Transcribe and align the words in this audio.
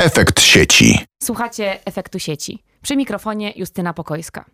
Efekt 0.00 0.40
sieci. 0.40 0.98
Słuchacie 1.22 1.78
efektu 1.84 2.18
sieci. 2.18 2.58
Przy 2.82 2.96
mikrofonie 2.96 3.52
Justyna 3.56 3.94
Pokojska. 3.94 4.44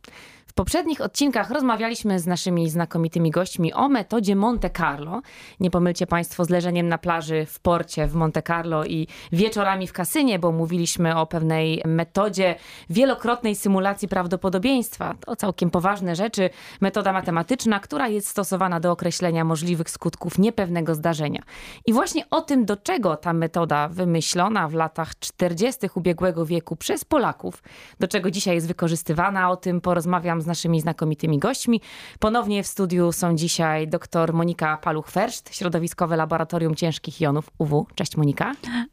W 0.46 0.52
poprzednich 0.56 1.00
odcinkach 1.00 1.50
rozmawialiśmy 1.50 2.20
z 2.20 2.26
naszymi 2.26 2.70
znakomitymi 2.70 3.30
gośćmi 3.30 3.72
o 3.72 3.88
metodzie 3.88 4.36
Monte 4.36 4.70
Carlo. 4.70 5.22
Nie 5.60 5.70
pomylcie 5.70 6.06
Państwo 6.06 6.44
z 6.44 6.50
leżeniem 6.50 6.88
na 6.88 6.98
plaży 6.98 7.46
w 7.46 7.60
porcie 7.60 8.06
w 8.06 8.14
Monte 8.14 8.42
Carlo 8.42 8.84
i 8.84 9.08
wieczorami 9.32 9.86
w 9.86 9.92
kasynie, 9.92 10.38
bo 10.38 10.52
mówiliśmy 10.52 11.16
o 11.16 11.26
pewnej 11.26 11.82
metodzie 11.84 12.54
wielokrotnej 12.90 13.54
symulacji 13.54 14.08
prawdopodobieństwa. 14.08 15.14
To 15.20 15.36
całkiem 15.36 15.70
poważne 15.70 16.16
rzeczy. 16.16 16.50
Metoda 16.80 17.12
matematyczna, 17.12 17.80
która 17.80 18.08
jest 18.08 18.28
stosowana 18.28 18.80
do 18.80 18.92
określenia 18.92 19.44
możliwych 19.44 19.90
skutków 19.90 20.38
niepewnego 20.38 20.94
zdarzenia. 20.94 21.42
I 21.86 21.92
właśnie 21.92 22.30
o 22.30 22.40
tym, 22.40 22.64
do 22.64 22.76
czego 22.76 23.16
ta 23.16 23.32
metoda 23.32 23.88
wymyślona 23.88 24.68
w 24.68 24.74
latach 24.74 25.18
40. 25.18 25.88
ubiegłego 25.94 26.46
wieku 26.46 26.76
przez 26.76 27.04
Polaków, 27.04 27.62
do 28.00 28.08
czego 28.08 28.15
dzisiaj 28.30 28.54
jest 28.54 28.68
wykorzystywana, 28.68 29.50
o 29.50 29.56
tym 29.56 29.80
porozmawiam 29.80 30.40
z 30.40 30.46
naszymi 30.46 30.80
znakomitymi 30.80 31.38
gośćmi. 31.38 31.80
Ponownie 32.18 32.62
w 32.62 32.66
studiu 32.66 33.12
są 33.12 33.36
dzisiaj 33.36 33.88
dr 33.88 34.32
Monika 34.32 34.78
Paluch-Ferszt, 34.82 35.54
Środowiskowe 35.54 36.16
Laboratorium 36.16 36.74
Ciężkich 36.74 37.20
Jonów 37.20 37.50
UW. 37.58 37.86
Cześć 37.94 38.16
Monika. 38.16 38.52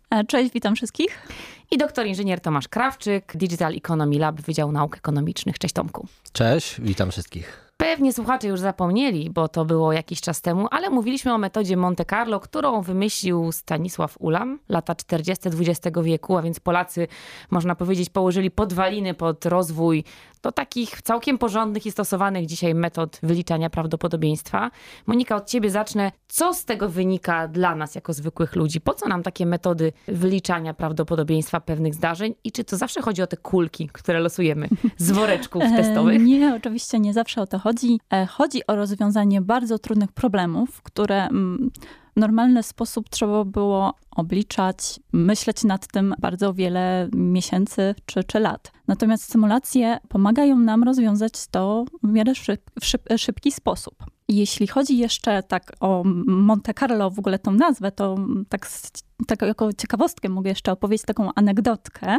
E, 0.10 0.24
cześć, 0.24 0.54
witam 0.54 0.76
wszystkich. 0.76 1.28
I 1.72 1.78
doktor 1.78 2.06
inżynier 2.06 2.42
Tomasz 2.42 2.68
Krawczyk, 2.68 3.38
Digital 3.38 3.74
Economy 3.76 4.20
Lab, 4.20 4.42
Wydział 4.42 4.72
Nauk 4.72 4.98
Ekonomicznych. 4.98 5.60
Cześć 5.60 5.74
Tomku. 5.74 6.08
Cześć, 6.34 6.82
witam 6.82 7.12
wszystkich. 7.12 7.73
Pewnie 7.84 8.14
słuchacze 8.14 8.48
już 8.48 8.60
zapomnieli, 8.60 9.30
bo 9.30 9.48
to 9.48 9.66
było 9.66 9.94
jakiś 9.94 10.22
czas 10.22 10.42
temu, 10.42 10.68
ale 10.72 10.90
mówiliśmy 10.90 11.34
o 11.34 11.38
metodzie 11.38 11.78
Monte 11.78 12.06
Carlo, 12.06 12.40
którą 12.40 12.82
wymyślił 12.82 13.52
Stanisław 13.52 14.16
Ulam, 14.20 14.60
lata 14.70 14.96
40. 14.96 15.50
XX 15.50 15.98
wieku, 16.04 16.38
a 16.38 16.42
więc 16.42 16.60
Polacy, 16.60 17.08
można 17.52 17.76
powiedzieć, 17.76 18.10
położyli 18.10 18.52
podwaliny 18.52 19.14
pod 19.14 19.46
rozwój 19.46 20.04
do 20.42 20.52
takich 20.52 21.02
całkiem 21.02 21.38
porządnych 21.38 21.86
i 21.86 21.92
stosowanych 21.92 22.46
dzisiaj 22.46 22.76
metod 22.76 23.20
wyliczania 23.24 23.70
prawdopodobieństwa. 23.70 24.72
Monika, 25.06 25.36
od 25.36 25.50
ciebie 25.50 25.70
zacznę. 25.70 26.12
Co 26.28 26.54
z 26.54 26.66
tego 26.66 26.90
wynika 26.90 27.48
dla 27.48 27.76
nas 27.76 27.96
jako 27.96 28.14
zwykłych 28.14 28.56
ludzi? 28.56 28.82
Po 28.82 28.94
co 28.94 29.08
nam 29.08 29.24
takie 29.24 29.46
metody 29.46 29.94
wyliczania 30.08 30.74
prawdopodobieństwa 30.74 31.62
pewnych 31.62 31.94
zdarzeń 31.94 32.36
i 32.44 32.52
czy 32.52 32.64
to 32.64 32.78
zawsze 32.78 33.02
chodzi 33.02 33.22
o 33.22 33.28
te 33.28 33.38
kulki, 33.38 33.90
które 33.94 34.20
losujemy 34.20 34.68
z 34.98 35.12
woreczków 35.12 35.64
testowych? 35.64 36.22
Nie, 36.22 36.56
oczywiście 36.56 37.00
nie 37.00 37.14
zawsze 37.14 37.42
o 37.42 37.48
to 37.48 37.60
chodzi. 37.60 37.73
E, 38.14 38.26
chodzi 38.26 38.68
o 38.68 38.76
rozwiązanie 38.76 39.42
bardzo 39.42 39.80
trudnych 39.80 40.12
problemów, 40.12 40.82
które 40.82 41.28
mm, 41.28 41.72
normalny 42.16 42.64
sposób 42.64 43.10
trzeba 43.10 43.46
było 43.46 43.94
obliczać, 44.12 45.00
myśleć 45.14 45.64
nad 45.64 45.88
tym 45.88 46.16
bardzo 46.20 46.54
wiele 46.54 47.10
miesięcy 47.14 47.96
czy, 48.06 48.24
czy 48.24 48.40
lat. 48.40 48.72
Natomiast 48.88 49.32
symulacje 49.32 49.98
pomagają 50.10 50.60
nam 50.60 50.84
rozwiązać 50.84 51.48
to 51.52 51.86
w 52.04 52.12
miarę 52.12 52.36
szyb, 52.36 52.62
szyb, 52.82 53.10
szybki 53.18 53.52
sposób. 53.52 53.96
Jeśli 54.28 54.68
chodzi 54.68 54.98
jeszcze 54.98 55.44
tak 55.44 55.72
o 55.80 56.04
Monte 56.26 56.74
Carlo, 56.74 57.10
w 57.10 57.20
ogóle 57.20 57.40
tą 57.40 57.52
nazwę, 57.52 57.92
to 57.92 58.16
tak, 58.50 58.70
tak 59.28 59.42
jako 59.42 59.74
ciekawostkę 59.74 60.30
mogę 60.30 60.50
jeszcze 60.50 60.72
opowiedzieć 60.72 61.06
taką 61.06 61.30
anegdotkę. 61.36 62.18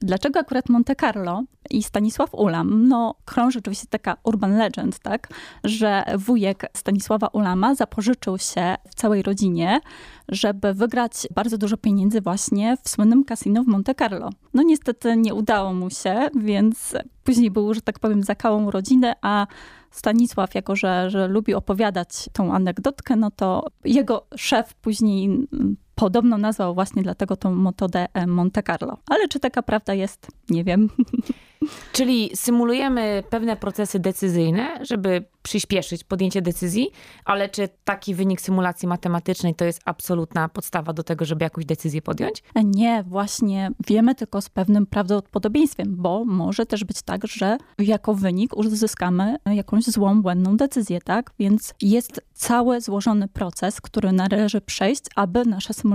Dlaczego 0.00 0.40
akurat 0.40 0.68
Monte 0.68 0.96
Carlo 0.96 1.42
i 1.70 1.82
Stanisław 1.82 2.34
Ulam? 2.34 2.88
No, 2.88 3.14
krąży 3.24 3.58
oczywiście 3.58 3.86
taka 3.86 4.16
urban 4.24 4.56
legend, 4.56 4.98
tak, 4.98 5.28
że 5.64 6.04
wujek 6.18 6.70
Stanisława 6.76 7.26
Ulama 7.26 7.74
zapożyczył 7.74 8.38
się 8.38 8.74
w 8.90 8.94
całej 8.94 9.22
rodzinie, 9.26 9.80
żeby 10.28 10.74
wygrać 10.74 11.12
bardzo 11.34 11.58
dużo 11.58 11.76
pieniędzy 11.76 12.20
właśnie 12.20 12.76
w 12.84 12.88
słynnym 12.88 13.24
kasino 13.24 13.64
w 13.64 13.66
Monte 13.66 13.94
Carlo. 13.94 14.30
No 14.54 14.62
niestety 14.62 15.16
nie 15.16 15.34
udało 15.34 15.74
mu 15.74 15.90
się, 15.90 16.28
więc 16.34 16.94
później 17.24 17.50
był, 17.50 17.74
że 17.74 17.80
tak 17.80 17.98
powiem, 17.98 18.22
za 18.22 18.34
całą 18.34 18.70
rodzinę, 18.70 19.14
a 19.22 19.46
Stanisław, 19.90 20.54
jako 20.54 20.76
że, 20.76 21.10
że 21.10 21.28
lubi 21.28 21.54
opowiadać 21.54 22.28
tą 22.32 22.54
anegdotkę, 22.54 23.16
no 23.16 23.30
to 23.30 23.66
jego 23.84 24.26
szef 24.36 24.74
później 24.74 25.48
podobno 25.96 26.38
nazwał 26.38 26.74
właśnie 26.74 27.02
dlatego 27.02 27.36
tą 27.36 27.54
metodę 27.54 28.06
e, 28.14 28.26
Monte 28.26 28.62
Carlo. 28.62 28.96
Ale 29.10 29.28
czy 29.28 29.40
taka 29.40 29.62
prawda 29.62 29.94
jest? 29.94 30.26
Nie 30.50 30.64
wiem. 30.64 30.88
Czyli 31.92 32.30
symulujemy 32.34 33.22
pewne 33.30 33.56
procesy 33.56 33.98
decyzyjne, 33.98 34.78
żeby 34.80 35.24
przyspieszyć 35.42 36.04
podjęcie 36.04 36.42
decyzji, 36.42 36.90
ale 37.24 37.48
czy 37.48 37.68
taki 37.84 38.14
wynik 38.14 38.40
symulacji 38.40 38.88
matematycznej 38.88 39.54
to 39.54 39.64
jest 39.64 39.80
absolutna 39.84 40.48
podstawa 40.48 40.92
do 40.92 41.02
tego, 41.02 41.24
żeby 41.24 41.44
jakąś 41.44 41.64
decyzję 41.64 42.02
podjąć? 42.02 42.42
Nie, 42.64 43.04
właśnie 43.06 43.70
wiemy 43.86 44.14
tylko 44.14 44.40
z 44.40 44.48
pewnym 44.48 44.86
prawdopodobieństwem, 44.86 45.96
bo 45.96 46.24
może 46.24 46.66
też 46.66 46.84
być 46.84 47.02
tak, 47.02 47.26
że 47.26 47.58
jako 47.78 48.14
wynik 48.14 48.56
uzyskamy 48.56 49.36
jakąś 49.46 49.84
złą, 49.84 50.22
błędną 50.22 50.56
decyzję, 50.56 51.00
tak? 51.00 51.30
Więc 51.38 51.74
jest 51.82 52.20
cały 52.34 52.80
złożony 52.80 53.28
proces, 53.28 53.80
który 53.80 54.12
należy 54.12 54.60
przejść, 54.60 55.04
aby 55.16 55.44
nasza 55.44 55.72
symulacja 55.72 55.85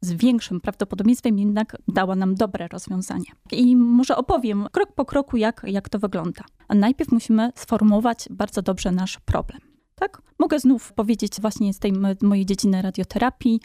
z 0.00 0.12
większym 0.12 0.60
prawdopodobieństwem 0.60 1.38
jednak 1.38 1.76
dała 1.88 2.16
nam 2.16 2.34
dobre 2.34 2.68
rozwiązanie. 2.68 3.30
I 3.52 3.76
może 3.76 4.16
opowiem 4.16 4.66
krok 4.72 4.92
po 4.92 5.04
kroku, 5.04 5.36
jak, 5.36 5.62
jak 5.66 5.88
to 5.88 5.98
wygląda. 5.98 6.44
A 6.68 6.74
najpierw 6.74 7.12
musimy 7.12 7.52
sformułować 7.54 8.28
bardzo 8.30 8.62
dobrze 8.62 8.92
nasz 8.92 9.18
problem. 9.24 9.60
Tak? 9.94 10.22
Mogę 10.38 10.60
znów 10.60 10.92
powiedzieć 10.92 11.40
właśnie 11.40 11.74
z 11.74 11.78
tej 11.78 11.92
mojej 12.22 12.46
dziedziny 12.46 12.82
radioterapii, 12.82 13.60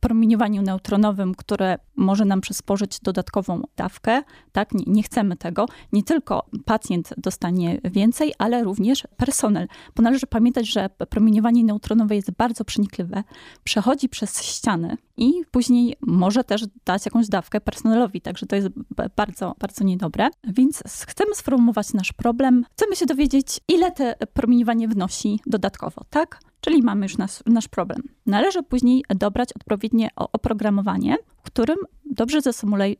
promieniowaniu 0.00 0.62
neutronowym, 0.62 1.34
które 1.34 1.78
może 1.96 2.24
nam 2.24 2.40
przysporzyć 2.40 3.00
dodatkową 3.00 3.62
dawkę. 3.76 4.22
Tak, 4.52 4.72
nie, 4.74 4.84
nie, 4.86 5.02
chcemy 5.02 5.36
tego. 5.36 5.66
Nie 5.92 6.02
tylko 6.02 6.46
pacjent 6.64 7.14
dostanie 7.16 7.80
więcej, 7.84 8.32
ale 8.38 8.64
również 8.64 9.02
personel. 9.16 9.68
Bo 9.96 10.02
należy 10.02 10.26
pamiętać, 10.26 10.68
że 10.68 10.90
promieniowanie 11.08 11.64
neutronowe 11.64 12.16
jest 12.16 12.30
bardzo 12.30 12.64
przenikliwe, 12.64 13.24
przechodzi 13.64 14.08
przez 14.08 14.42
ściany 14.42 14.96
i 15.16 15.32
później 15.50 15.96
może 16.00 16.44
też 16.44 16.64
dać 16.84 17.04
jakąś 17.04 17.28
dawkę 17.28 17.60
personelowi. 17.60 18.20
Także 18.20 18.46
to 18.46 18.56
jest 18.56 18.68
bardzo, 19.16 19.54
bardzo 19.58 19.84
niedobre. 19.84 20.28
Więc 20.44 20.82
chcemy 21.06 21.34
sformułować 21.34 21.92
nasz 21.92 22.12
problem. 22.12 22.64
Chcemy 22.72 22.96
się 22.96 23.06
dowiedzieć, 23.06 23.60
ile 23.68 23.92
te 23.92 24.16
promieniowanie 24.32 24.88
wnosi 24.88 25.40
dodatkowo, 25.46 26.02
tak? 26.10 26.40
Czyli 26.66 26.82
mamy 26.82 27.06
już 27.06 27.18
nas, 27.18 27.42
nasz 27.46 27.68
problem. 27.68 28.02
Należy 28.26 28.62
później 28.62 29.04
dobrać 29.08 29.52
odpowiednie 29.52 30.08
oprogramowanie, 30.16 31.16
w 31.38 31.42
którym 31.42 31.76
dobrze 32.04 32.40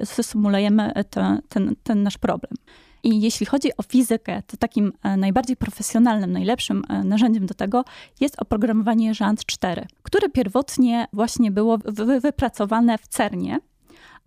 zasymulujemy 0.01 0.93
ten, 1.11 1.41
ten, 1.49 1.75
ten 1.83 2.03
nasz 2.03 2.19
problem. 2.19 2.53
I 3.03 3.21
jeśli 3.21 3.47
chodzi 3.47 3.77
o 3.77 3.83
fizykę, 3.83 4.43
to 4.47 4.57
takim 4.57 4.93
e, 5.03 5.17
najbardziej 5.17 5.57
profesjonalnym, 5.57 6.33
najlepszym 6.33 6.83
e, 6.89 7.05
narzędziem 7.05 7.47
do 7.47 7.55
tego 7.55 7.85
jest 8.21 8.43
oprogramowanie 8.43 9.13
JANT 9.21 9.47
4, 9.47 9.87
które 10.03 10.29
pierwotnie 10.29 11.07
właśnie 11.13 11.51
było 11.51 11.79
wypracowane 12.23 12.99
w 12.99 13.09
CERNie, 13.09 13.59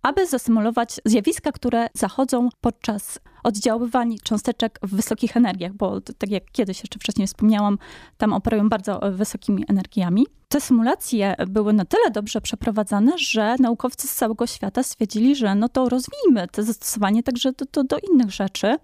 aby 0.02 0.28
zasymulować 0.28 1.00
zjawiska, 1.06 1.52
które 1.52 1.88
zachodzą 1.94 2.50
podczas 2.62 3.20
oddziaływań 3.44 4.16
cząsteczek 4.24 4.80
w 4.84 4.96
wysokich 4.96 5.38
energiach, 5.38 5.74
bo 5.74 6.02
tak 6.02 6.30
jak 6.30 6.44
kiedyś 6.52 6.80
jeszcze 6.80 7.00
wcześniej 7.00 7.28
wspomniałam, 7.28 7.78
tam 8.18 8.34
operują 8.34 8.70
bardzo 8.70 9.02
wysokimi 9.12 9.64
energiami. 9.68 10.28
Te 10.48 10.62
symulacje 10.62 11.36
były 11.48 11.74
na 11.74 11.86
tyle 11.86 12.12
dobrze 12.12 12.42
przeprowadzane, 12.42 13.18
że 13.18 13.56
naukowcy 13.60 14.08
z 14.08 14.16
całego 14.16 14.48
świata 14.48 14.84
stwierdzili, 14.84 15.36
że 15.36 15.56
no 15.56 15.70
to 15.70 15.90
rozwijmy 15.90 16.48
to 16.52 16.64
zastosowanie 16.64 17.24
także 17.24 17.52
do, 17.52 17.66
do, 17.74 17.84
do 17.84 17.98
innych 18.12 18.32
rzeczy 18.32 18.78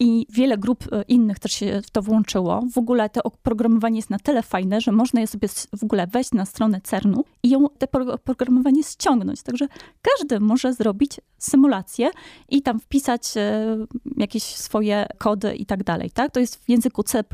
i 0.00 0.26
wiele 0.30 0.58
grup 0.58 0.84
e, 0.92 1.02
innych 1.02 1.38
też 1.38 1.52
się 1.52 1.82
w 1.82 1.90
to 1.90 2.02
włączyło. 2.02 2.62
W 2.72 2.78
ogóle 2.78 3.10
to 3.10 3.22
oprogramowanie 3.22 3.96
jest 3.96 4.10
na 4.10 4.18
tyle 4.18 4.42
fajne, 4.42 4.80
że 4.80 4.92
można 4.92 5.20
je 5.20 5.26
sobie 5.26 5.48
w 5.78 5.84
ogóle 5.84 6.06
wejść 6.06 6.32
na 6.32 6.46
stronę 6.46 6.80
CERN-u 6.80 7.24
i 7.42 7.50
ją, 7.50 7.68
te 7.68 7.86
oprogramowanie 8.12 8.82
ściągnąć. 8.82 9.42
Także 9.42 9.66
każdy 10.02 10.40
może 10.40 10.72
zrobić 10.74 11.20
symulację 11.38 12.10
i 12.48 12.62
tam 12.62 12.80
wpisać 12.80 13.36
e, 13.36 13.76
jakieś 14.16 14.42
swoje 14.42 15.06
kody 15.18 15.54
i 15.54 15.66
tak 15.66 15.84
dalej. 15.84 16.10
Tak? 16.10 16.32
To 16.32 16.40
jest 16.40 16.64
w 16.64 16.68
języku 16.68 17.02
C++, 17.02 17.24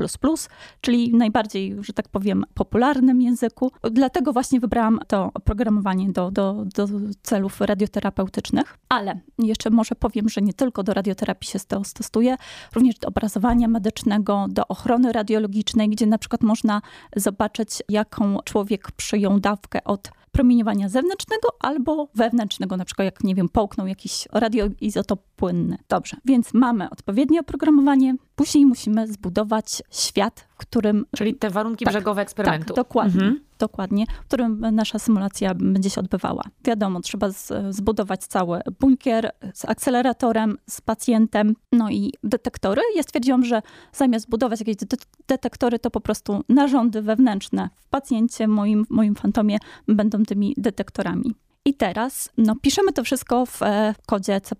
czyli 0.81 1.13
najbardziej, 1.13 1.75
że 1.79 1.93
tak 1.93 2.09
powiem, 2.09 2.45
popularnym 2.53 3.21
języku. 3.21 3.71
Dlatego 3.91 4.33
właśnie 4.33 4.59
wybrałam 4.59 4.99
to 5.07 5.31
oprogramowanie 5.33 6.09
do, 6.09 6.31
do, 6.31 6.65
do 6.75 6.87
celów 7.23 7.61
radioterapeutycznych. 7.61 8.77
Ale 8.89 9.19
jeszcze 9.39 9.69
może 9.69 9.95
powiem, 9.95 10.29
że 10.29 10.41
nie 10.41 10.53
tylko 10.53 10.83
do 10.83 10.93
radioterapii 10.93 11.49
się 11.49 11.59
to 11.59 11.83
stosuje, 11.83 12.37
również 12.75 12.95
do 12.95 13.07
obrazowania 13.07 13.67
medycznego, 13.67 14.45
do 14.49 14.67
ochrony 14.67 15.11
radiologicznej, 15.11 15.89
gdzie 15.89 16.05
na 16.05 16.17
przykład 16.17 16.43
można 16.43 16.81
zobaczyć, 17.15 17.69
jaką 17.89 18.39
człowiek 18.45 18.91
przyjął 18.91 19.39
dawkę 19.39 19.83
od 19.83 20.11
promieniowania 20.31 20.89
zewnętrznego 20.89 21.47
albo 21.59 22.07
wewnętrznego, 22.15 22.77
na 22.77 22.85
przykład 22.85 23.05
jak, 23.05 23.23
nie 23.23 23.35
wiem, 23.35 23.49
połknął 23.49 23.87
jakiś 23.87 24.27
radioizotop 24.31 25.23
płynny. 25.35 25.77
Dobrze, 25.89 26.17
więc 26.25 26.53
mamy 26.53 26.89
odpowiednie 26.89 27.39
oprogramowanie, 27.39 28.15
później 28.35 28.65
musimy 28.65 29.07
zbudować 29.07 29.83
świat, 29.91 30.47
w 30.57 30.67
którym... 30.67 31.05
Czyli 31.15 31.35
te 31.35 31.49
warunki 31.49 31.85
tak, 31.85 31.93
brzegu 31.93 32.19
eksperymentu. 32.19 32.67
Tak, 32.67 32.75
dokładnie. 32.75 33.21
Mhm. 33.21 33.39
Dokładnie, 33.59 34.05
w 34.23 34.27
którym 34.27 34.59
nasza 34.71 34.99
symulacja 34.99 35.53
będzie 35.55 35.89
się 35.89 36.01
odbywała. 36.01 36.43
Wiadomo, 36.65 37.01
trzeba 37.01 37.31
z, 37.31 37.53
zbudować 37.69 38.25
cały 38.25 38.61
bunkier 38.79 39.31
z 39.53 39.65
akceleratorem, 39.65 40.57
z 40.69 40.81
pacjentem, 40.81 41.53
no 41.71 41.89
i 41.89 42.13
detektory. 42.23 42.81
Ja 42.95 43.03
stwierdziłam, 43.03 43.45
że 43.45 43.61
zamiast 43.93 44.29
budować 44.29 44.59
jakieś 44.59 44.75
de 44.75 44.97
detektory, 45.27 45.79
to 45.79 45.91
po 45.91 46.01
prostu 46.01 46.43
narządy 46.49 47.01
wewnętrzne 47.01 47.69
w 47.75 47.87
pacjencie, 47.87 48.47
moim, 48.47 48.85
moim 48.89 49.15
fantomie, 49.15 49.57
będą 49.87 50.23
tymi 50.23 50.53
detektorami. 50.57 51.35
I 51.67 51.73
teraz 51.73 52.29
no, 52.37 52.55
piszemy 52.61 52.93
to 52.93 53.03
wszystko 53.03 53.45
w 53.45 53.61
e, 53.61 53.95
kodzie 54.05 54.41
C++, 54.41 54.55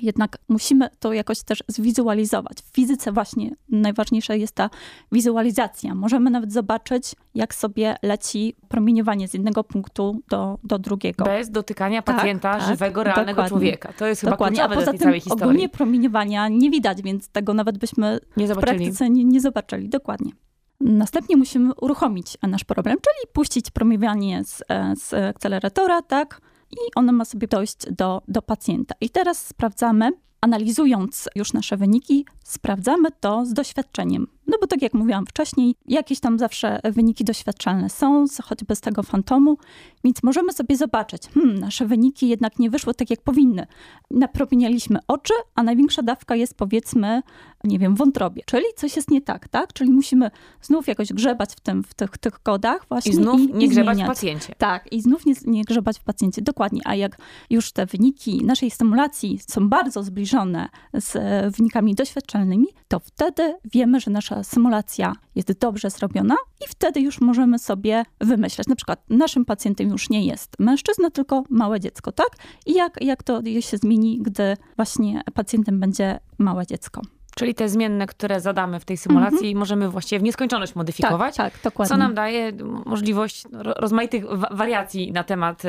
jednak 0.00 0.38
musimy 0.48 0.88
to 0.98 1.12
jakoś 1.12 1.42
też 1.42 1.62
zwizualizować. 1.68 2.58
W 2.62 2.74
fizyce 2.74 3.12
właśnie 3.12 3.50
najważniejsza 3.68 4.34
jest 4.34 4.54
ta 4.54 4.70
wizualizacja. 5.12 5.94
Możemy 5.94 6.30
nawet 6.30 6.52
zobaczyć, 6.52 7.14
jak 7.34 7.54
sobie 7.54 7.96
leci 8.02 8.54
promieniowanie 8.68 9.28
z 9.28 9.34
jednego 9.34 9.64
punktu 9.64 10.20
do, 10.28 10.58
do 10.64 10.78
drugiego. 10.78 11.24
Bez 11.24 11.50
dotykania 11.50 12.02
tak, 12.02 12.16
pacjenta, 12.16 12.58
tak, 12.58 12.68
żywego, 12.68 13.04
realnego 13.04 13.30
dokładnie. 13.30 13.48
człowieka. 13.48 13.92
To 13.92 14.06
jest 14.06 14.24
dokładnie. 14.24 14.56
chyba 14.56 14.68
kluczowe 14.68 14.90
A 14.90 14.92
poza 14.92 15.04
całej 15.04 15.20
historii. 15.20 15.42
ogólnie 15.44 15.68
promieniowania 15.68 16.48
nie 16.48 16.70
widać, 16.70 17.02
więc 17.02 17.28
tego 17.28 17.54
nawet 17.54 17.78
byśmy 17.78 18.18
nie 18.36 18.46
w 18.46 18.58
praktyce 18.58 19.10
nie, 19.10 19.24
nie 19.24 19.40
zobaczyli. 19.40 19.88
Dokładnie. 19.88 20.32
Następnie 20.80 21.36
musimy 21.36 21.74
uruchomić 21.74 22.38
nasz 22.42 22.64
problem, 22.64 22.96
czyli 22.96 23.32
puścić 23.32 23.70
promieniowanie 23.70 24.44
z, 24.44 24.62
e, 24.68 24.94
z 24.96 25.14
akceleratora, 25.14 26.02
tak? 26.02 26.40
I 26.70 26.76
ono 26.94 27.12
ma 27.12 27.24
sobie 27.24 27.48
dojść 27.48 27.76
do, 27.90 28.22
do 28.28 28.42
pacjenta. 28.42 28.94
I 29.00 29.10
teraz 29.10 29.46
sprawdzamy, 29.46 30.10
analizując 30.40 31.28
już 31.34 31.52
nasze 31.52 31.76
wyniki, 31.76 32.26
sprawdzamy 32.44 33.08
to 33.20 33.46
z 33.46 33.52
doświadczeniem. 33.52 34.35
No 34.46 34.56
bo 34.60 34.66
tak 34.66 34.82
jak 34.82 34.94
mówiłam 34.94 35.26
wcześniej, 35.26 35.74
jakieś 35.86 36.20
tam 36.20 36.38
zawsze 36.38 36.80
wyniki 36.84 37.24
doświadczalne 37.24 37.90
są, 37.90 38.24
choćby 38.44 38.76
z 38.76 38.80
tego 38.80 39.02
fantomu, 39.02 39.58
więc 40.04 40.22
możemy 40.22 40.52
sobie 40.52 40.76
zobaczyć, 40.76 41.22
hmm, 41.34 41.58
nasze 41.58 41.86
wyniki 41.86 42.28
jednak 42.28 42.58
nie 42.58 42.70
wyszły 42.70 42.94
tak 42.94 43.10
jak 43.10 43.22
powinny. 43.22 43.66
Napromienialiśmy 44.10 44.98
oczy, 45.08 45.34
a 45.54 45.62
największa 45.62 46.02
dawka 46.02 46.36
jest 46.36 46.54
powiedzmy, 46.54 47.22
nie 47.64 47.78
wiem, 47.78 47.94
wątrobie, 47.94 48.42
czyli 48.46 48.64
coś 48.76 48.96
jest 48.96 49.10
nie 49.10 49.20
tak, 49.20 49.48
tak? 49.48 49.72
Czyli 49.72 49.90
musimy 49.90 50.30
znów 50.62 50.86
jakoś 50.86 51.12
grzebać 51.12 51.52
w, 51.52 51.60
tym, 51.60 51.82
w 51.82 51.94
tych, 51.94 52.18
tych 52.18 52.42
kodach 52.42 52.86
właśnie. 52.88 53.12
I 53.12 53.14
znów 53.14 53.40
i, 53.40 53.54
nie 53.54 53.66
i 53.66 53.68
grzebać 53.68 53.96
zmieniać. 53.96 54.16
w 54.16 54.20
pacjencie. 54.20 54.54
Tak, 54.58 54.92
i 54.92 55.02
znów 55.02 55.26
nie, 55.26 55.34
nie 55.46 55.64
grzebać 55.64 55.98
w 55.98 56.04
pacjencie, 56.04 56.42
dokładnie. 56.42 56.80
A 56.84 56.94
jak 56.94 57.18
już 57.50 57.72
te 57.72 57.86
wyniki 57.86 58.44
naszej 58.44 58.70
stymulacji 58.70 59.38
są 59.48 59.68
bardzo 59.68 60.02
zbliżone 60.02 60.68
z 60.94 61.16
wynikami 61.56 61.94
doświadczalnymi, 61.94 62.66
to 62.88 62.98
wtedy 62.98 63.54
wiemy, 63.64 64.00
że 64.00 64.10
nasza 64.10 64.35
symulacja 64.44 65.12
jest 65.34 65.58
dobrze 65.58 65.90
zrobiona 65.90 66.36
i 66.64 66.68
wtedy 66.68 67.00
już 67.00 67.20
możemy 67.20 67.58
sobie 67.58 68.02
wymyśleć. 68.20 68.68
Na 68.68 68.76
przykład 68.76 69.04
naszym 69.08 69.44
pacjentem 69.44 69.88
już 69.88 70.10
nie 70.10 70.26
jest 70.26 70.56
mężczyzna, 70.58 71.10
tylko 71.10 71.44
małe 71.50 71.80
dziecko, 71.80 72.12
tak? 72.12 72.28
I 72.66 72.74
jak, 72.74 72.98
jak 73.00 73.22
to 73.22 73.42
się 73.60 73.76
zmieni, 73.76 74.18
gdy 74.22 74.56
właśnie 74.76 75.22
pacjentem 75.34 75.80
będzie 75.80 76.18
małe 76.38 76.66
dziecko. 76.66 77.00
Czyli 77.38 77.54
te 77.54 77.68
zmienne, 77.68 78.06
które 78.06 78.40
zadamy 78.40 78.80
w 78.80 78.84
tej 78.84 78.96
symulacji, 78.96 79.38
mm 79.46 79.54
-hmm. 79.54 79.58
możemy 79.58 79.88
właściwie 79.88 80.18
w 80.18 80.22
nieskończoność 80.22 80.74
modyfikować. 80.74 81.36
Tak, 81.36 81.52
tak, 81.52 81.62
dokładnie. 81.62 81.88
Co 81.88 81.96
nam 81.96 82.14
daje 82.14 82.52
możliwość 82.86 83.44
rozmaitych 83.62 84.24
wariacji 84.50 85.12
na 85.12 85.24
temat 85.24 85.64
y, 85.64 85.68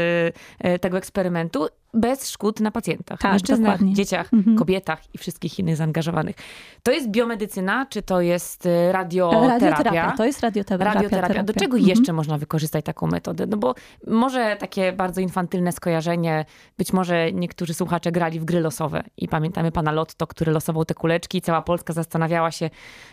y, 0.66 0.80
tego 0.80 0.98
eksperymentu 0.98 1.68
bez 1.94 2.30
szkód 2.30 2.60
na 2.60 2.72
pacjentach, 2.72 3.20
tak, 3.20 3.32
mężczyznach, 3.32 3.74
dokładnie. 3.74 3.94
dzieciach, 3.94 4.34
mhm. 4.34 4.58
kobietach 4.58 5.02
i 5.14 5.18
wszystkich 5.18 5.60
innych 5.60 5.76
zaangażowanych. 5.76 6.36
To 6.84 6.92
jest 6.92 7.10
biomedycyna, 7.10 7.86
czy 7.86 8.02
to 8.02 8.22
jest 8.22 8.66
y, 8.66 8.92
radioterapia? 8.92 9.48
Radioterapia, 9.48 10.12
to 10.18 10.26
jest 10.26 10.40
radioterapia. 10.42 10.94
radioterapia. 10.94 11.44
Do 11.44 11.54
czego 11.54 11.78
mhm. 11.78 11.90
jeszcze 11.90 12.14
można 12.14 12.38
wykorzystać 12.38 12.86
taką 12.86 13.08
metodę? 13.08 13.46
No 13.46 13.58
bo 13.58 13.76
może 14.08 14.56
takie 14.60 14.94
bardzo 14.94 15.22
infantylne 15.22 15.72
skojarzenie, 15.72 16.46
być 16.78 16.94
może 16.94 17.32
niektórzy 17.32 17.74
słuchacze 17.74 18.12
grali 18.12 18.40
w 18.40 18.46
gry 18.46 18.60
losowe 18.60 19.04
i 19.18 19.28
pamiętamy 19.28 19.72
pana 19.72 19.92
Lotto, 19.92 20.28
który 20.28 20.52
losował 20.52 20.86
te 20.86 20.94
kuleczki 20.94 21.38
i 21.38 21.42
cała 21.42 21.62
Polska 21.62 21.94
zastanawiała 21.94 22.52
się, 22.52 22.70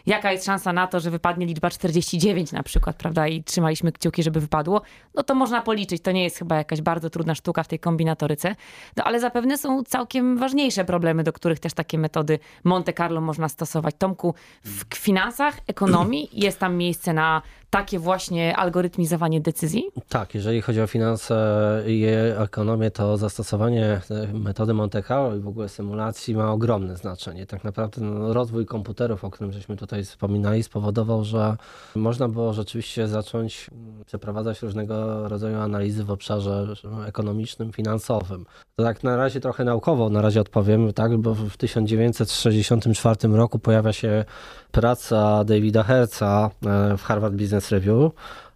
jaka 0.06 0.32
jest 0.32 0.44
szansa 0.44 0.73
na 0.73 0.87
to, 0.87 1.00
że 1.00 1.11
wypadnie 1.11 1.47
liczba 1.47 1.71
49 1.71 2.53
na 2.53 2.62
przykład, 2.62 2.97
prawda? 2.97 3.29
I 3.29 3.44
trzymaliśmy 3.44 3.93
kciuki, 3.93 4.23
żeby 4.23 4.41
wypadło. 4.41 4.82
No 5.15 5.23
to 5.23 5.35
można 5.35 5.62
policzyć, 5.62 6.03
to 6.03 6.12
nie 6.12 6.25
jest 6.25 6.38
chyba 6.38 6.56
jakaś 6.56 6.82
bardzo 6.82 7.11
trudna 7.11 7.35
sztuka 7.35 7.62
w 7.62 7.69
tej 7.69 7.79
kombinatoryce. 7.79 8.56
No 8.96 9.05
ale 9.05 9.20
zapewne 9.20 9.58
są 9.58 9.84
całkiem 9.84 10.38
ważniejsze 10.38 10.84
problemy, 10.84 11.22
do 11.22 11.32
których 11.32 11.61
też 11.61 11.75
takie 11.75 11.99
metody 11.99 12.38
Monte 12.64 12.93
Carlo 12.93 13.20
można 13.20 13.49
stosować. 13.49 13.94
Tomku, 13.99 14.34
w 14.64 14.96
finansach, 14.96 15.58
ekonomii 15.66 16.28
jest 16.32 16.58
tam 16.58 16.76
miejsce 16.76 17.12
na 17.12 17.43
takie 17.75 17.99
właśnie 17.99 18.56
algorytmizowanie 18.56 19.41
decyzji? 19.41 19.85
Tak, 20.09 20.35
jeżeli 20.35 20.62
chodzi 20.62 20.81
o 20.81 20.87
finanse 20.87 21.82
i 21.87 22.06
ekonomię, 22.38 22.91
to 22.91 23.17
zastosowanie 23.17 24.00
metody 24.35 24.75
Monte 24.75 25.03
Carlo 25.03 25.37
i 25.37 25.41
w 25.41 25.49
ogóle 25.49 25.69
symulacji 25.69 26.35
ma 26.35 26.53
ogromne 26.53 26.97
znaczenie. 26.97 27.47
Tak 27.47 27.65
naprawdę 27.65 28.00
no, 28.00 28.32
rozwój 28.32 28.67
komputerów, 28.67 29.25
o 29.25 29.31
którym 29.31 29.53
żeśmy 29.53 29.76
tutaj 29.76 30.05
wspominali, 30.05 30.62
spowodował, 30.62 31.25
że 31.25 31.56
można 31.94 32.29
było 32.29 32.53
rzeczywiście 32.53 33.09
zacząć 33.09 33.71
przeprowadzać 34.06 34.62
różnego 34.62 35.29
rodzaju 35.29 35.59
analizy 35.59 36.05
w 36.05 36.11
obszarze 36.11 36.67
ekonomicznym, 37.06 37.73
finansowym. 37.73 38.47
To 38.76 38.85
tak 38.85 39.03
na 39.03 39.17
razie 39.17 39.41
trochę 39.41 39.65
naukowo 39.65 40.11
na 40.11 40.23
razie 40.23 40.41
odpowiem, 40.41 40.93
tak, 40.93 41.17
bo 41.17 41.35
w 41.35 41.56
1964 41.56 43.29
roku 43.29 43.59
pojawia 43.59 43.93
się 43.93 44.25
praca 44.73 45.44
Davida 45.44 45.82
Herza 45.82 46.50
e, 46.67 46.97
w 46.97 47.03
Harvard 47.03 47.35
Business 47.35 47.63
Review 47.70 48.12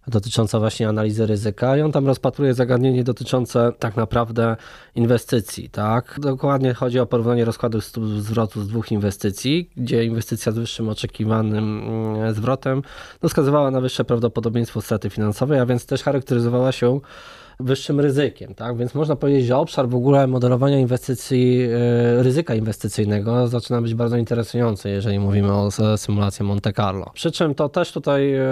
dotycząca 0.09 0.59
właśnie 0.59 0.89
analizy 0.89 1.25
ryzyka 1.25 1.77
i 1.77 1.81
on 1.81 1.91
tam 1.91 2.07
rozpatruje 2.07 2.53
zagadnienie 2.53 3.03
dotyczące 3.03 3.71
tak 3.79 3.95
naprawdę 3.95 4.55
inwestycji, 4.95 5.69
tak? 5.69 6.19
Dokładnie 6.21 6.73
chodzi 6.73 6.99
o 6.99 7.05
porównanie 7.05 7.45
rozkładu 7.45 7.79
zwrotu 8.19 8.61
z 8.61 8.67
dwóch 8.67 8.91
inwestycji, 8.91 9.69
gdzie 9.77 10.05
inwestycja 10.05 10.51
z 10.51 10.55
wyższym 10.55 10.89
oczekiwanym 10.89 11.83
mm, 11.87 12.33
zwrotem 12.33 12.81
no, 13.23 13.29
wskazywała 13.29 13.71
na 13.71 13.81
wyższe 13.81 14.05
prawdopodobieństwo 14.05 14.81
straty 14.81 15.09
finansowej, 15.09 15.59
a 15.59 15.65
więc 15.65 15.85
też 15.85 16.03
charakteryzowała 16.03 16.71
się 16.71 16.99
wyższym 17.59 17.99
ryzykiem, 17.99 18.55
tak? 18.55 18.77
Więc 18.77 18.95
można 18.95 19.15
powiedzieć, 19.15 19.45
że 19.45 19.57
obszar 19.57 19.89
w 19.89 19.95
ogóle 19.95 20.27
modelowania 20.27 20.79
inwestycji, 20.79 21.61
e, 21.61 22.23
ryzyka 22.23 22.55
inwestycyjnego 22.55 23.47
zaczyna 23.47 23.81
być 23.81 23.95
bardzo 23.95 24.17
interesujący, 24.17 24.89
jeżeli 24.89 25.19
mówimy 25.19 25.53
o 25.53 25.69
symulacji 25.97 26.45
Monte 26.45 26.73
Carlo. 26.73 27.11
Przy 27.13 27.31
czym 27.31 27.55
to 27.55 27.69
też 27.69 27.91
tutaj 27.91 28.33
e, 28.33 28.45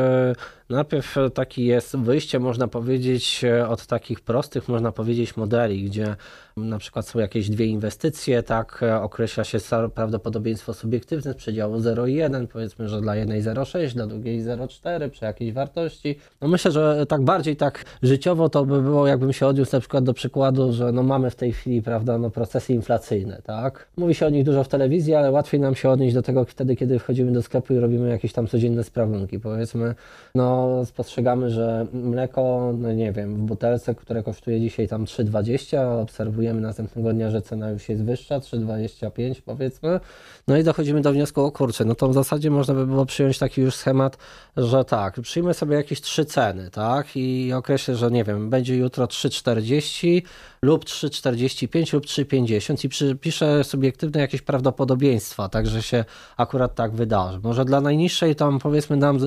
najpierw 0.70 1.16
taki 1.34 1.66
jest 1.66 1.98
wyjście, 1.98 2.40
można 2.40 2.68
powiedzieć, 2.68 3.44
e, 3.44 3.68
od 3.68 3.86
takich 3.86 4.22
prostych, 4.22 4.68
można 4.68 4.92
powiedzieć, 4.92 5.38
modeli, 5.38 5.84
gdzie 5.84 6.16
na 6.58 6.78
przykład 6.78 7.08
są 7.08 7.20
jakieś 7.20 7.50
dwie 7.50 7.66
inwestycje, 7.66 8.44
tak 8.44 8.82
określa 9.02 9.44
się 9.44 9.58
prawdopodobieństwo 9.94 10.74
subiektywne 10.74 11.34
z 11.34 11.36
przedziału 11.36 11.78
0,1, 11.78 12.48
powiedzmy, 12.48 12.90
że 12.90 13.02
dla 13.02 13.16
jednej 13.16 13.44
0,6, 13.44 13.94
dla 13.94 14.08
drugiej 14.08 14.44
0,4 14.44 15.10
przy 15.10 15.26
jakiejś 15.26 15.54
wartości. 15.54 16.16
No 16.42 16.48
myślę, 16.48 16.72
że 16.72 17.06
tak 17.06 17.22
bardziej 17.22 17.56
tak 17.56 17.86
życiowo 18.04 18.50
to 18.50 18.66
by 18.66 18.82
było, 18.82 19.08
jakbym 19.08 19.34
się 19.34 19.48
odniósł 19.48 19.76
na 19.76 19.80
przykład 19.80 20.04
do 20.04 20.14
przykładu, 20.14 20.74
że 20.74 20.92
no 20.92 21.04
mamy 21.04 21.30
w 21.30 21.36
tej 21.36 21.54
chwili, 21.54 21.82
prawda, 21.82 22.18
no 22.18 22.30
procesy 22.30 22.74
inflacyjne, 22.74 23.42
tak? 23.44 23.88
Mówi 23.98 24.16
się 24.16 24.26
o 24.26 24.30
nich 24.30 24.44
dużo 24.44 24.64
w 24.64 24.68
telewizji, 24.68 25.16
ale 25.16 25.32
łatwiej 25.32 25.60
nam 25.60 25.76
się 25.76 25.90
odnieść 25.90 26.16
do 26.16 26.22
tego 26.22 26.46
wtedy, 26.46 26.76
kiedy 26.76 27.00
wchodzimy 27.00 27.32
do 27.32 27.42
sklepu 27.42 27.74
i 27.74 27.78
robimy 27.78 28.10
jakieś 28.10 28.34
tam 28.34 28.48
codzienne 28.48 28.84
sprawunki. 28.84 29.40
Powiedzmy, 29.40 29.96
no 30.36 30.86
spostrzegamy, 30.86 31.50
że 31.50 31.88
mleko, 31.94 32.74
no 32.78 32.94
nie 32.94 33.12
wiem, 33.12 33.36
w 33.36 33.40
butelce, 33.40 33.96
które 33.96 34.24
kosztuje 34.24 34.62
dzisiaj 34.62 34.88
tam 34.88 35.06
3,20, 35.06 36.02
obserwujemy 36.02 36.47
okazujemy 36.48 36.62
następnego 36.68 37.14
dnia, 37.14 37.32
że 37.32 37.42
cena 37.42 37.70
już 37.70 37.90
jest 37.90 38.04
wyższa, 38.04 38.40
3,25 38.40 39.42
powiedzmy, 39.46 40.00
no 40.48 40.58
i 40.58 40.64
dochodzimy 40.64 41.02
do 41.02 41.14
wniosku, 41.14 41.42
o 41.42 41.52
kurczę, 41.52 41.86
no 41.86 41.96
to 41.96 42.10
w 42.10 42.14
zasadzie 42.14 42.52
można 42.52 42.74
by 42.74 42.88
było 42.88 43.06
przyjąć 43.06 43.38
taki 43.40 43.62
już 43.62 43.76
schemat, 43.76 44.18
że 44.58 44.86
tak, 44.86 45.22
przyjmę 45.22 45.54
sobie 45.54 45.76
jakieś 45.76 46.02
trzy 46.02 46.26
ceny, 46.26 46.70
tak, 46.72 47.08
i 47.16 47.54
określę, 47.54 47.96
że 47.96 48.12
nie 48.12 48.24
wiem, 48.24 48.50
będzie 48.50 48.78
jutro 48.78 49.06
3,40 49.06 50.22
lub 50.62 50.86
3,45 50.86 51.94
lub 51.94 52.06
3,50 52.06 52.86
i 52.86 52.90
przypiszę 52.90 53.64
subiektywne 53.64 54.22
jakieś 54.22 54.42
prawdopodobieństwa, 54.42 55.50
tak, 55.50 55.68
że 55.68 55.84
się 55.84 56.06
akurat 56.38 56.76
tak 56.76 56.92
wydarzy. 56.92 57.40
Może 57.44 57.66
dla 57.66 57.82
najniższej 57.82 58.36
tam 58.36 58.60
powiedzmy 58.60 58.98
dam 59.00 59.18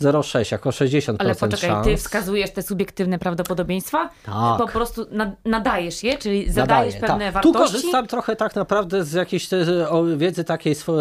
0,6, 0.00 0.52
jako 0.52 0.70
60% 0.70 1.16
Ale 1.18 1.34
poczekaj, 1.34 1.70
szans. 1.70 1.86
ty 1.86 1.96
wskazujesz 1.96 2.50
te 2.52 2.62
subiektywne 2.62 3.18
prawdopodobieństwa? 3.18 4.08
Tak. 4.26 4.58
Po 4.58 4.68
prostu 4.68 5.06
na, 5.10 5.32
nadajesz 5.44 6.02
je, 6.02 6.18
czyli 6.18 6.52
zadajesz 6.52 6.94
Nadaję, 6.94 7.08
pewne 7.12 7.32
tak. 7.32 7.42
Tu 7.42 7.52
wartości? 7.52 7.74
korzystam 7.76 8.06
trochę 8.06 8.36
tak 8.36 8.54
naprawdę 8.54 9.04
z 9.04 9.12
jakiejś 9.12 9.48
o, 9.88 10.04
wiedzy 10.16 10.44
takiej 10.44 10.74
swo- 10.74 10.92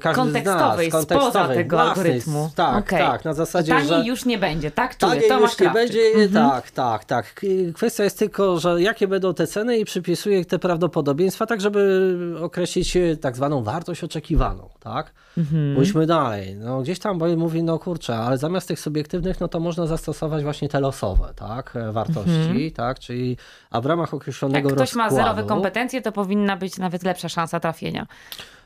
każdy 0.00 0.22
kontekstowej, 0.22 0.90
z 0.90 0.92
nas, 0.92 1.00
kontekstowej 1.06 1.30
spoza 1.42 1.54
tego 1.54 1.76
własnej. 1.76 2.04
algorytmu. 2.04 2.50
Tak, 2.54 2.78
Okej. 2.86 2.98
tak, 2.98 3.24
na 3.24 3.34
zasadzie, 3.34 3.72
Taniej 3.72 3.88
że... 3.88 4.02
już 4.04 4.24
nie 4.24 4.38
będzie, 4.38 4.70
tak? 4.70 4.96
Czuję, 4.98 5.12
Taniej 5.12 5.28
Tomasz 5.28 5.50
już 5.50 5.60
nie 5.60 5.70
będzie, 5.70 6.00
Mhm. 6.14 6.50
tak, 6.50 6.70
tak, 6.70 7.04
tak. 7.04 7.40
Kwestia 7.74 8.04
jest 8.04 8.18
tylko, 8.18 8.58
że 8.58 8.82
jakie 8.82 9.08
będą 9.08 9.23
te 9.32 9.46
ceny 9.46 9.78
i 9.78 9.84
przypisuję 9.84 10.44
te 10.44 10.58
prawdopodobieństwa, 10.58 11.46
tak 11.46 11.60
żeby 11.60 12.10
określić 12.40 12.96
e, 12.96 13.16
tak 13.16 13.36
zwaną 13.36 13.62
wartość 13.62 14.04
oczekiwaną, 14.04 14.68
tak? 14.80 15.12
Mhm. 15.38 15.74
Pójdźmy 15.76 16.06
dalej. 16.06 16.54
No, 16.54 16.82
gdzieś 16.82 16.98
tam 16.98 17.18
bo 17.18 17.36
mówi, 17.36 17.62
no 17.62 17.78
kurczę, 17.78 18.16
ale 18.16 18.38
zamiast 18.38 18.68
tych 18.68 18.80
subiektywnych, 18.80 19.40
no 19.40 19.48
to 19.48 19.60
można 19.60 19.86
zastosować 19.86 20.42
właśnie 20.42 20.68
te 20.68 20.80
losowe, 20.80 21.32
tak? 21.36 21.76
E, 21.76 21.92
Wartości, 21.92 22.72
tak? 22.72 22.98
Czyli, 22.98 23.36
a 23.70 23.80
w 23.80 23.86
ramach 23.86 24.08
Jak 24.08 24.14
określonego 24.14 24.68
ktoś 24.68 24.94
ma 24.94 25.04
rozkładu... 25.04 25.16
zerowe 25.16 25.48
kompetencje, 25.48 26.02
to 26.02 26.12
powinna 26.12 26.56
być 26.56 26.78
nawet 26.78 27.02
lepsza 27.02 27.28
szansa 27.28 27.60
trafienia, 27.60 28.06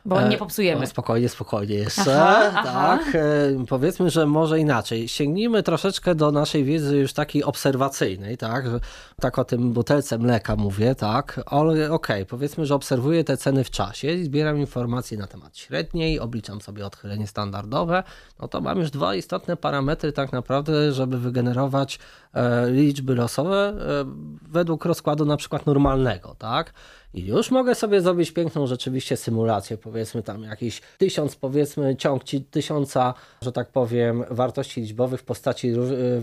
bo 0.08 0.22
E, 0.22 0.28
nie 0.28 0.38
popsujemy. 0.38 0.80
No, 0.80 0.86
spokojnie, 0.86 1.28
spokojnie 1.28 1.74
jeszcze. 1.74 2.22
Aha, 2.22 2.50
aha. 2.54 2.62
tak. 2.64 3.14
E, 3.14 3.20
powiedzmy, 3.68 4.10
że 4.10 4.26
może 4.26 4.60
inaczej. 4.60 5.08
Sięgnijmy 5.08 5.62
troszeczkę 5.62 6.14
do 6.14 6.32
naszej 6.32 6.64
wiedzy 6.64 6.96
już 6.96 7.12
takiej 7.12 7.44
obserwacyjnej, 7.44 8.36
tak? 8.36 8.70
Że, 8.70 8.80
tak 9.20 9.38
o 9.38 9.44
tym 9.44 9.72
butelce 9.72 10.18
mleka 10.18 10.56
mówię, 10.56 10.94
tak? 10.94 11.40
Okej, 11.90 12.26
powiedzmy, 12.26 12.66
że 12.66 12.74
obserwuję 12.74 13.24
te 13.24 13.36
ceny 13.36 13.64
w 13.64 13.70
czasie 13.70 14.12
i 14.12 14.24
zbieram 14.24 14.58
informacje 14.58 15.18
na 15.18 15.26
temat 15.26 15.58
średniej, 15.58 16.20
obliczam 16.20 16.60
sobie 16.60 16.86
odchylenie 16.86 17.26
standardowe, 17.26 18.02
no 18.40 18.48
to 18.48 18.60
mam 18.60 18.78
już 18.78 18.90
dwa 18.90 19.14
istotne 19.14 19.56
parametry 19.56 20.12
tak 20.12 20.32
naprawdę, 20.32 20.92
żeby 20.92 21.18
wygenerować 21.18 21.98
e, 22.34 22.70
liczby 22.70 23.14
losowe 23.14 23.56
e, 23.58 24.04
według 24.42 24.84
rozkładu 24.84 25.24
na 25.24 25.36
przykład 25.36 25.66
normalnego, 25.66 26.34
tak? 26.38 26.72
I 27.14 27.26
już 27.26 27.50
mogę 27.50 27.74
sobie 27.74 28.00
zrobić 28.00 28.30
piękną 28.30 28.66
rzeczywiście 28.66 29.16
symulację, 29.16 29.76
powiedzmy 29.76 30.22
tam 30.22 30.42
jakiś 30.42 30.82
tysiąc, 30.98 31.36
powiedzmy 31.36 31.96
ciąg 31.96 32.24
ci 32.24 32.44
tysiąca, 32.44 33.14
że 33.42 33.52
tak 33.52 33.68
powiem, 33.68 34.24
wartości 34.30 34.80
liczbowych 34.80 35.20
w 35.20 35.24
postaci 35.24 35.72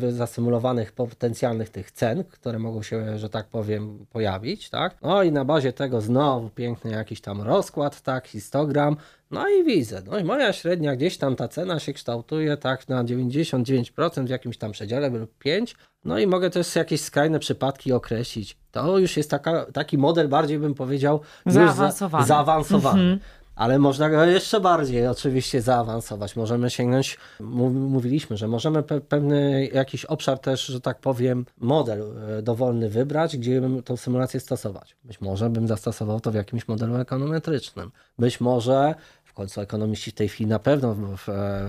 y, 0.03 0.11
zasymulowanych 0.11 0.91
potencjalnych 0.91 1.69
tych 1.69 1.91
cen, 1.91 2.23
które 2.23 2.59
mogą 2.59 2.83
się, 2.83 3.17
że 3.17 3.29
tak 3.29 3.47
powiem, 3.47 4.05
pojawić, 4.09 4.69
tak? 4.69 4.95
No 5.01 5.23
i 5.23 5.31
na 5.31 5.45
bazie 5.45 5.73
tego 5.73 6.01
znowu 6.01 6.49
piękny 6.49 6.91
jakiś 6.91 7.21
tam 7.21 7.41
rozkład, 7.41 8.01
tak, 8.01 8.27
histogram, 8.27 8.97
no 9.35 9.49
i 9.49 9.63
widzę, 9.63 10.01
no 10.11 10.19
i 10.19 10.23
moja 10.23 10.53
średnia 10.53 10.95
gdzieś 10.95 11.17
tam 11.17 11.35
ta 11.35 11.47
cena 11.47 11.79
się 11.79 11.93
kształtuje 11.93 12.57
tak 12.57 12.89
na 12.89 13.03
99% 13.03 14.25
w 14.25 14.29
jakimś 14.29 14.57
tam 14.57 14.71
przedziale 14.71 15.09
lub 15.09 15.37
5, 15.37 15.75
no 16.05 16.19
i 16.19 16.27
mogę 16.27 16.49
też 16.49 16.75
jakieś 16.75 17.01
skrajne 17.01 17.39
przypadki 17.39 17.91
określić. 17.93 18.57
To 18.71 18.97
już 18.97 19.17
jest 19.17 19.29
taka, 19.29 19.65
taki 19.73 19.97
model 19.97 20.27
bardziej 20.27 20.59
bym 20.59 20.73
powiedział 20.73 21.19
już 21.45 21.53
za- 21.55 21.65
Zaawansowany. 21.67 22.25
zaawansowany. 22.25 23.19
Ale 23.55 23.79
można 23.79 24.09
go 24.09 24.23
jeszcze 24.25 24.59
bardziej 24.59 25.07
oczywiście 25.07 25.61
zaawansować. 25.61 26.35
Możemy 26.35 26.69
sięgnąć, 26.69 27.17
mów- 27.39 27.73
mówiliśmy, 27.73 28.37
że 28.37 28.47
możemy 28.47 28.83
pe 28.83 29.01
pewny 29.01 29.69
jakiś 29.73 30.05
obszar 30.05 30.39
też, 30.39 30.65
że 30.65 30.81
tak 30.81 30.99
powiem, 30.99 31.45
model 31.57 32.01
e, 32.37 32.41
dowolny 32.41 32.89
wybrać, 32.89 33.37
gdzie 33.37 33.61
bym 33.61 33.83
tą 33.83 33.97
symulację 33.97 34.39
stosować. 34.39 34.95
Być 35.03 35.21
może 35.21 35.49
bym 35.49 35.67
zastosował 35.67 36.19
to 36.19 36.31
w 36.31 36.35
jakimś 36.35 36.67
modelu 36.67 36.95
ekonometrycznym. 36.97 37.91
Być 38.19 38.41
może 38.41 38.95
końcu 39.35 39.61
ekonomiści 39.61 40.11
w 40.11 40.13
tej 40.13 40.29
chwili 40.29 40.49
na 40.49 40.59
pewno 40.59 40.93
w, 40.93 41.17
w 41.17 41.29
e, 41.29 41.65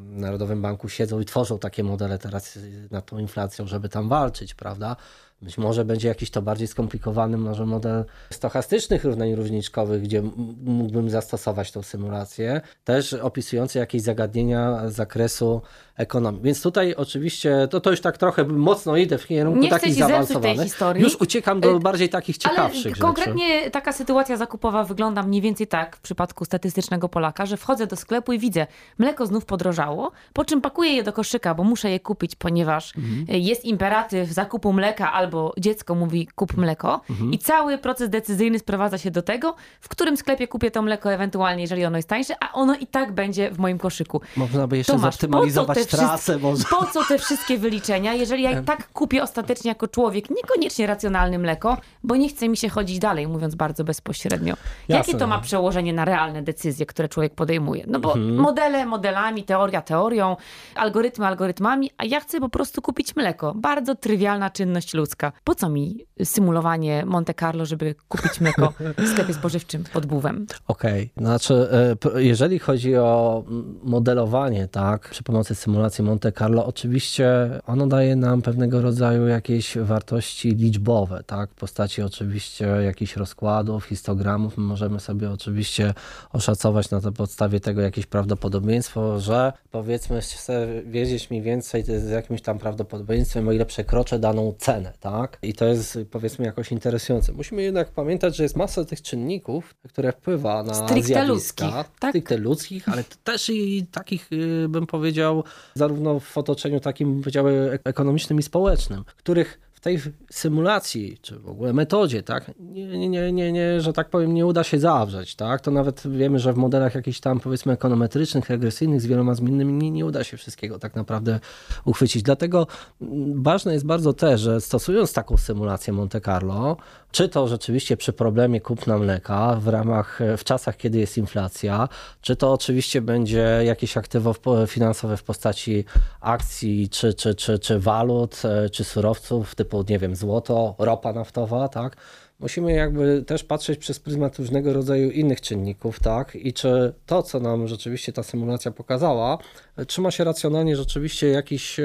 Narodowym 0.00 0.62
Banku 0.62 0.88
siedzą 0.88 1.20
i 1.20 1.24
tworzą 1.24 1.58
takie 1.58 1.84
modele 1.84 2.18
teraz 2.18 2.58
nad 2.90 3.06
tą 3.06 3.18
inflacją, 3.18 3.66
żeby 3.66 3.88
tam 3.88 4.08
walczyć, 4.08 4.54
prawda? 4.54 4.96
Być 5.42 5.58
może 5.58 5.84
będzie 5.84 6.08
jakiś 6.08 6.30
to 6.30 6.42
bardziej 6.42 6.68
skomplikowany 6.68 7.36
może 7.36 7.66
model 7.66 8.04
stochastycznych 8.30 9.04
równań 9.04 9.34
różniczkowych, 9.34 10.02
gdzie 10.02 10.22
mógłbym 10.64 11.10
zastosować 11.10 11.72
tą 11.72 11.82
symulację, 11.82 12.60
też 12.84 13.12
opisujący 13.14 13.78
jakieś 13.78 14.02
zagadnienia 14.02 14.88
z 14.88 14.94
zakresu 14.94 15.62
ekonomii. 16.00 16.40
Więc 16.42 16.62
tutaj 16.62 16.94
oczywiście, 16.94 17.68
to, 17.70 17.80
to 17.80 17.90
już 17.90 18.00
tak 18.00 18.18
trochę 18.18 18.44
mocno 18.44 18.96
idę 18.96 19.18
w 19.18 19.26
kierunku 19.26 19.60
Nie 19.60 19.70
takich 19.70 19.94
zaawansowanych. 19.94 20.62
historii. 20.62 21.02
Już 21.02 21.16
uciekam 21.20 21.60
do 21.60 21.70
Y, 21.76 21.80
bardziej 21.80 22.08
takich 22.08 22.38
ciekawszych 22.38 22.74
Ale 22.86 22.90
rzeczy. 22.94 23.00
konkretnie 23.00 23.70
taka 23.70 23.92
sytuacja 23.92 24.36
zakupowa 24.36 24.84
wygląda 24.84 25.22
mniej 25.22 25.40
więcej 25.42 25.66
tak 25.66 25.96
w 25.96 26.00
przypadku 26.00 26.44
statystycznego 26.44 27.08
Polaka, 27.08 27.46
że 27.46 27.56
wchodzę 27.56 27.86
do 27.86 27.96
sklepu 27.96 28.32
i 28.32 28.38
widzę, 28.38 28.66
mleko 28.98 29.26
znów 29.26 29.44
podrożało, 29.44 30.12
po 30.32 30.44
czym 30.44 30.60
pakuję 30.60 30.90
je 30.92 31.02
do 31.02 31.12
koszyka, 31.12 31.54
bo 31.54 31.64
muszę 31.64 31.90
je 31.90 32.00
kupić, 32.00 32.36
ponieważ 32.36 32.96
Mhm. 32.96 33.24
jest 33.42 33.64
imperatyw 33.64 34.28
zakupu 34.30 34.72
mleka 34.72 35.12
albo 35.12 35.54
dziecko 35.58 35.94
mówi 35.94 36.28
kup 36.34 36.56
mleko 36.56 37.00
Mhm. 37.10 37.32
i 37.32 37.38
cały 37.38 37.78
proces 37.78 38.10
decyzyjny 38.10 38.58
sprowadza 38.58 38.98
się 38.98 39.10
do 39.10 39.22
tego, 39.22 39.54
w 39.80 39.88
którym 39.88 40.16
sklepie 40.16 40.48
kupię 40.48 40.70
to 40.70 40.82
mleko 40.82 41.12
ewentualnie, 41.12 41.62
jeżeli 41.62 41.84
ono 41.84 41.96
jest 41.96 42.08
tańsze, 42.08 42.34
a 42.40 42.52
ono 42.52 42.74
i 42.74 42.86
tak 42.86 43.12
będzie 43.12 43.50
w 43.50 43.58
moim 43.58 43.78
koszyku. 43.78 44.20
Można 44.36 44.66
by 44.66 44.76
jeszcze 44.76 44.92
Tomasz, 44.92 45.14
zoptymalizować 45.14 45.78
po 45.90 45.96
co 45.96 46.02
te 46.02 46.08
trasę 46.08 46.18
wszystkie- 46.22 46.46
może. 46.48 46.64
Po 46.70 46.86
co 46.86 47.04
te 47.04 47.18
wszystkie 47.18 47.58
wyliczenia, 47.58 48.14
jeżeli 48.14 48.42
ja 48.42 48.60
i 48.60 48.64
tak 48.64 48.92
kupię 48.92 49.22
ostatecznie 49.22 49.68
jako 49.68 49.88
człowiek 49.88 50.30
niekoniecznie 50.30 50.86
racjonalne 50.86 51.38
mleko, 51.38 51.76
bo 52.04 52.16
nie 52.16 52.28
chce 52.28 52.48
mi 52.48 52.56
się 52.56 52.68
chodzić 52.68 52.98
dalej, 52.98 53.28
mówiąc 53.28 53.54
bardzo 53.54 53.84
bezpośrednio. 53.84 54.54
Jakie 54.88 55.10
Jasne. 55.10 55.18
to 55.18 55.26
ma 55.26 55.38
przełożenie 55.40 55.92
na 55.92 56.04
realne 56.04 56.42
decyzje, 56.42 56.86
które 56.86 57.08
człowiek 57.08 57.34
podejmuje? 57.34 57.84
No 57.86 58.00
bo 58.00 58.14
Mhm. 58.14 58.36
modele 58.40 58.86
modelami, 58.86 59.44
teoria 59.44 59.82
teorią, 59.82 60.36
algorytmy 60.74 61.26
algorytmami, 61.26 61.90
a 61.98 62.04
ja 62.04 62.20
chcę 62.20 62.40
po 62.40 62.48
prostu 62.48 62.82
kupić 62.82 63.16
mleko. 63.16 63.52
Bardzo 63.56 63.94
trywialna 63.94 64.50
czynność 64.50 64.94
ludzka. 64.94 65.32
Po 65.44 65.54
co 65.54 65.68
mi 65.68 66.06
symulowanie 66.24 67.04
Monte 67.06 67.34
Carlo, 67.34 67.66
żeby 67.66 67.94
kupić 68.08 68.40
mleko 68.40 68.72
w 68.98 69.08
sklepie 69.08 69.34
spożywczym 69.34 69.84
pod 69.92 70.06
buwem? 70.06 70.46
Okej, 70.68 71.12
znaczy 71.16 71.68
e, 72.14 72.22
jeżeli 72.22 72.58
chodzi 72.58 72.96
o 72.96 73.44
modelowanie, 73.82 74.68
tak, 74.68 75.08
przy 75.10 75.22
pomocy 75.22 75.54
symulacji 75.70 76.04
Monte 76.04 76.32
Carlo, 76.32 76.66
oczywiście 76.66 77.50
ono 77.66 77.86
daje 77.86 78.16
nam 78.16 78.42
pewnego 78.42 78.82
rodzaju 78.82 79.26
jakieś 79.26 79.78
wartości 79.78 80.50
liczbowe, 80.50 81.22
tak, 81.26 81.50
w 81.50 81.54
postaci 81.54 82.02
oczywiście 82.02 82.66
jakichś 82.66 83.16
rozkładów, 83.16 83.84
histogramów. 83.84 84.58
My 84.58 84.64
możemy 84.64 85.00
sobie 85.00 85.30
oczywiście 85.30 85.94
oszacować 86.32 86.90
na 86.90 87.00
podstawie 87.00 87.60
tego 87.60 87.80
jakieś 87.80 88.06
prawdopodobieństwo, 88.06 89.20
że 89.20 89.52
powiedzmy 89.70 90.20
chcę 90.20 90.82
wiedzieć 90.86 91.30
mniej 91.30 91.42
więcej 91.42 91.84
z 91.84 92.10
jakimś 92.10 92.42
tam 92.42 92.58
prawdopodobieństwem, 92.58 93.48
o 93.48 93.52
ile 93.52 93.66
przekroczę 93.66 94.18
daną 94.18 94.54
cenę, 94.58 94.92
tak, 95.00 95.38
i 95.42 95.54
to 95.54 95.64
jest 95.64 95.98
powiedzmy 96.10 96.44
jakoś 96.44 96.72
interesujące. 96.72 97.32
Musimy 97.32 97.62
jednak 97.62 97.88
pamiętać, 97.90 98.36
że 98.36 98.42
jest 98.42 98.56
masa 98.56 98.84
tych 98.84 99.02
czynników, 99.02 99.74
które 99.88 100.12
wpływa 100.12 100.62
na 100.62 100.74
Stricte 100.74 101.02
zjawiska, 101.02 101.32
ludzkich, 101.32 101.90
tak? 102.00 102.10
stricte 102.10 102.36
ludzkich, 102.36 102.88
ale 102.88 103.04
też 103.24 103.50
i 103.50 103.86
takich, 103.92 104.32
y, 104.32 104.68
bym 104.68 104.86
powiedział, 104.86 105.44
zarówno 105.74 106.20
w 106.20 106.38
otoczeniu 106.38 106.80
takim, 106.80 107.12
bym 107.12 107.20
powiedział, 107.20 107.48
ek- 107.48 107.82
ekonomicznym 107.84 108.38
i 108.38 108.42
społecznym, 108.42 109.04
których 109.16 109.70
w 109.80 109.82
tej 109.82 110.00
symulacji, 110.30 111.18
czy 111.22 111.38
w 111.38 111.48
ogóle 111.48 111.72
metodzie, 111.72 112.22
tak, 112.22 112.50
nie, 112.58 113.08
nie, 113.08 113.32
nie, 113.32 113.52
nie, 113.52 113.80
że 113.80 113.92
tak 113.92 114.10
powiem, 114.10 114.34
nie 114.34 114.46
uda 114.46 114.64
się 114.64 114.78
zawrzeć, 114.78 115.34
tak, 115.34 115.60
to 115.60 115.70
nawet 115.70 116.02
wiemy, 116.06 116.38
że 116.38 116.52
w 116.52 116.56
modelach 116.56 116.94
jakichś 116.94 117.20
tam, 117.20 117.40
powiedzmy, 117.40 117.72
ekonometrycznych, 117.72 118.50
regresyjnych 118.50 119.00
z 119.00 119.06
wieloma 119.06 119.34
zmiennymi 119.34 119.72
nie, 119.72 119.90
nie 119.90 120.06
uda 120.06 120.24
się 120.24 120.36
wszystkiego 120.36 120.78
tak 120.78 120.94
naprawdę 120.94 121.40
uchwycić. 121.84 122.22
Dlatego 122.22 122.66
mm, 123.02 123.42
ważne 123.42 123.72
jest 123.72 123.86
bardzo 123.86 124.12
też, 124.12 124.40
że 124.40 124.60
stosując 124.60 125.12
taką 125.12 125.36
symulację 125.36 125.92
Monte 125.92 126.20
Carlo, 126.20 126.76
czy 127.12 127.28
to 127.28 127.48
rzeczywiście 127.48 127.96
przy 127.96 128.12
problemie 128.12 128.60
kupna 128.60 128.98
mleka 128.98 129.56
w 129.60 129.68
ramach, 129.68 130.20
w 130.38 130.44
czasach, 130.44 130.76
kiedy 130.76 130.98
jest 130.98 131.18
inflacja, 131.18 131.88
czy 132.20 132.36
to 132.36 132.52
oczywiście 132.52 133.02
będzie 133.02 133.60
jakieś 133.64 133.96
aktywo 133.96 134.34
finansowe 134.66 135.16
w 135.16 135.22
postaci 135.22 135.84
akcji, 136.20 136.88
czy, 136.88 137.14
czy, 137.14 137.34
czy, 137.34 137.58
czy 137.58 137.78
walut, 137.78 138.42
e, 138.44 138.70
czy 138.70 138.84
surowców 138.84 139.54
typu, 139.54 139.84
nie 139.88 139.98
wiem, 139.98 140.16
złoto, 140.16 140.74
ropa 140.78 141.12
naftowa, 141.12 141.68
tak? 141.68 141.96
Musimy 142.40 142.72
jakby 142.72 143.24
też 143.26 143.44
patrzeć 143.44 143.78
przez 143.78 144.00
pryzmat 144.00 144.38
różnego 144.38 144.72
rodzaju 144.72 145.10
innych 145.10 145.40
czynników, 145.40 146.00
tak? 146.00 146.36
I 146.36 146.52
czy 146.52 146.94
to, 147.06 147.22
co 147.22 147.40
nam 147.40 147.68
rzeczywiście 147.68 148.12
ta 148.12 148.22
symulacja 148.22 148.70
pokazała, 148.70 149.38
trzyma 149.86 150.10
się 150.10 150.24
racjonalnie 150.24 150.76
rzeczywiście 150.76 151.28
jakichś, 151.28 151.80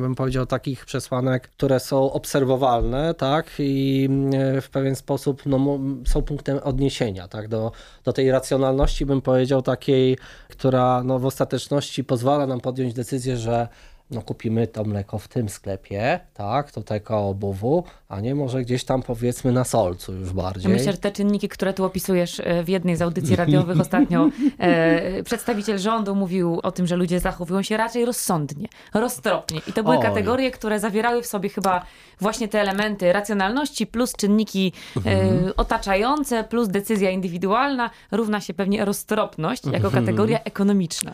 bym 0.00 0.14
powiedział, 0.14 0.46
takich 0.46 0.84
przesłanek, 0.84 1.48
które 1.48 1.80
są 1.80 2.12
obserwowalne, 2.12 3.14
tak? 3.14 3.46
I 3.58 4.08
e, 4.32 4.60
w 4.60 4.70
pewien 4.70 4.96
sposób 4.96 5.42
no, 5.46 5.78
są 6.06 6.22
punktem 6.22 6.58
odniesienia, 6.58 7.28
tak? 7.28 7.48
Do, 7.48 7.72
do 8.04 8.12
tej 8.12 8.30
racjonalności, 8.30 9.06
bym 9.06 9.22
powiedział, 9.22 9.62
takiej, 9.62 10.18
która 10.48 11.02
no, 11.04 11.18
w 11.18 11.26
ostateczności 11.26 12.04
pozwala 12.04 12.46
nam 12.46 12.60
podjąć 12.60 12.94
decyzję, 12.94 13.36
że 13.36 13.68
no 14.10 14.22
kupimy 14.22 14.66
to 14.66 14.84
mleko 14.84 15.18
w 15.18 15.28
tym 15.28 15.48
sklepie, 15.48 16.20
tak, 16.34 16.72
tutaj 16.72 17.00
koło 17.00 17.28
obuwu, 17.30 17.84
a 18.08 18.20
nie 18.20 18.34
może 18.34 18.62
gdzieś 18.62 18.84
tam 18.84 19.02
powiedzmy 19.02 19.52
na 19.52 19.64
solcu 19.64 20.12
już 20.14 20.32
bardziej. 20.32 20.72
Myślę, 20.72 20.92
że 20.92 20.98
te 20.98 21.12
czynniki, 21.12 21.48
które 21.48 21.72
tu 21.74 21.84
opisujesz 21.84 22.40
e, 22.40 22.64
w 22.64 22.68
jednej 22.68 22.96
z 22.96 23.02
audycji 23.02 23.36
radiowych 23.36 23.80
ostatnio, 23.80 24.28
e, 24.58 25.22
przedstawiciel 25.22 25.78
rządu 25.78 26.14
mówił 26.14 26.60
o 26.62 26.72
tym, 26.72 26.86
że 26.86 26.96
ludzie 26.96 27.20
zachowują 27.20 27.62
się 27.62 27.76
raczej 27.76 28.04
rozsądnie, 28.04 28.68
roztropnie. 28.94 29.60
I 29.68 29.72
to 29.72 29.82
były 29.82 29.96
Oj. 29.96 30.02
kategorie, 30.02 30.50
które 30.50 30.80
zawierały 30.80 31.22
w 31.22 31.26
sobie 31.26 31.48
chyba 31.48 31.84
właśnie 32.20 32.48
te 32.48 32.60
elementy 32.60 33.12
racjonalności 33.12 33.86
plus 33.86 34.12
czynniki 34.12 34.72
Mhm. 34.96 35.48
e, 35.48 35.56
otaczające, 35.56 36.44
plus 36.44 36.68
decyzja 36.68 37.10
indywidualna 37.10 37.90
równa 38.10 38.40
się 38.40 38.54
pewnie 38.54 38.84
roztropność 38.84 39.64
jako 39.64 39.76
Mhm. 39.86 40.04
kategoria 40.04 40.38
ekonomiczna. 40.44 41.12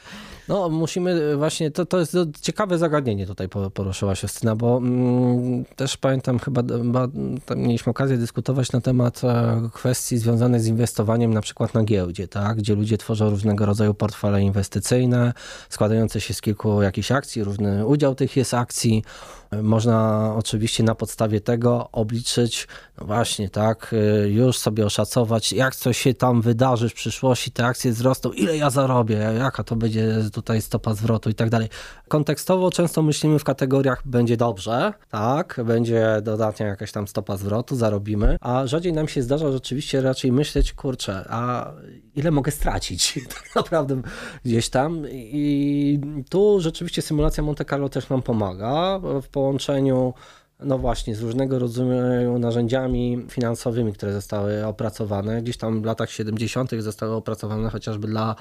No, 0.49 0.69
musimy 0.69 1.37
właśnie, 1.37 1.71
to, 1.71 1.87
to 1.87 1.99
jest 1.99 2.17
ciekawe 2.41 2.79
zagadnienie 2.79 3.27
tutaj 3.27 3.49
po- 3.49 3.71
poruszyła 3.71 4.15
Justyna, 4.23 4.57
bo 4.57 4.77
mm, 4.77 5.65
też 5.65 5.97
pamiętam 5.97 6.39
chyba, 6.39 6.63
chyba 6.63 7.09
mieliśmy 7.57 7.91
okazję 7.91 8.19
dyskutować 8.19 8.73
na 8.73 8.81
temat 8.81 9.25
e, 9.25 9.69
kwestii 9.73 10.19
związanych 10.19 10.61
z 10.61 10.67
inwestowaniem 10.67 11.35
na 11.35 11.41
przykład 11.41 11.75
na 11.75 11.85
giełdzie, 11.85 12.29
tak? 12.29 12.57
gdzie 12.57 12.75
ludzie 12.75 12.99
tworzą 12.99 13.31
różnego 13.31 13.67
rodzaju 13.67 13.95
portfele 13.95 14.43
inwestycyjne, 14.43 15.33
składające 15.69 16.21
się 16.21 16.35
z 16.35 16.41
kilku 16.41 16.83
jakichś 16.83 17.13
akcji, 17.13 17.45
różny 17.45 17.87
udział 17.87 18.15
tych 18.15 18.37
jest 18.37 18.55
akcji. 18.55 19.05
Można 19.63 20.29
oczywiście 20.39 20.83
na 20.83 20.95
podstawie 20.95 21.41
tego 21.41 21.89
obliczyć, 21.93 22.69
no 23.01 23.07
właśnie, 23.07 23.49
tak, 23.49 23.93
y, 24.25 24.31
już 24.31 24.59
sobie 24.59 24.87
oszacować, 24.87 25.53
jak 25.53 25.77
coś 25.77 25.99
się 25.99 26.15
tam 26.15 26.43
wydarzy 26.43 26.89
w 26.89 26.95
przyszłości, 26.95 27.51
te 27.51 27.67
akcje 27.67 27.93
wzrosną, 27.93 28.33
ile 28.33 28.57
ja 28.57 28.71
zarobię, 28.71 29.17
jaka 29.39 29.65
to 29.65 29.77
będzie 29.77 30.17
tutaj 30.33 30.63
stopa 30.63 30.95
zwrotu 30.95 31.31
i 31.31 31.35
tak 31.35 31.51
dalej. 31.51 31.69
Kontekstowo 32.09 32.71
często 32.71 33.03
myślimy 33.03 33.39
w 33.39 33.45
kategoriach 33.45 34.03
będzie 34.05 34.37
dobrze, 34.37 34.93
tak, 35.11 35.61
będzie 35.65 36.21
dodatnia 36.23 36.67
jakaś 36.67 36.93
tam 36.93 37.09
stopa 37.09 37.37
zwrotu, 37.37 37.77
zarobimy, 37.77 38.37
a 38.41 38.67
rzadziej 38.67 38.93
nam 38.93 39.09
się 39.09 39.23
zdarza 39.23 39.53
rzeczywiście 39.53 40.01
raczej 40.01 40.33
myśleć, 40.33 40.73
kurczę, 40.73 41.25
a 41.29 41.73
ile 42.15 42.31
mogę 42.31 42.53
stracić 42.53 43.19
tak 43.35 43.55
naprawdę 43.55 44.03
gdzieś 44.45 44.69
tam 44.69 45.07
i 45.11 46.01
tu 46.31 46.61
rzeczywiście 46.61 47.03
symulacja 47.03 47.43
Monte 47.43 47.65
Carlo 47.65 47.89
też 47.89 48.09
nam 48.09 48.23
pomaga 48.23 49.01
połączeniu 49.43 50.15
no 50.65 50.79
właśnie, 50.79 51.15
z 51.15 51.21
różnego 51.21 51.59
rodzaju 51.59 52.39
narzędziami 52.39 53.27
finansowymi, 53.29 53.93
które 53.93 54.13
zostały 54.13 54.67
opracowane. 54.67 55.43
Gdzieś 55.43 55.57
tam 55.57 55.83
w 55.83 55.85
latach 55.85 56.11
70. 56.11 56.71
zostały 56.79 57.15
opracowane 57.15 57.71
chociażby 57.71 58.09
dla 58.09 58.37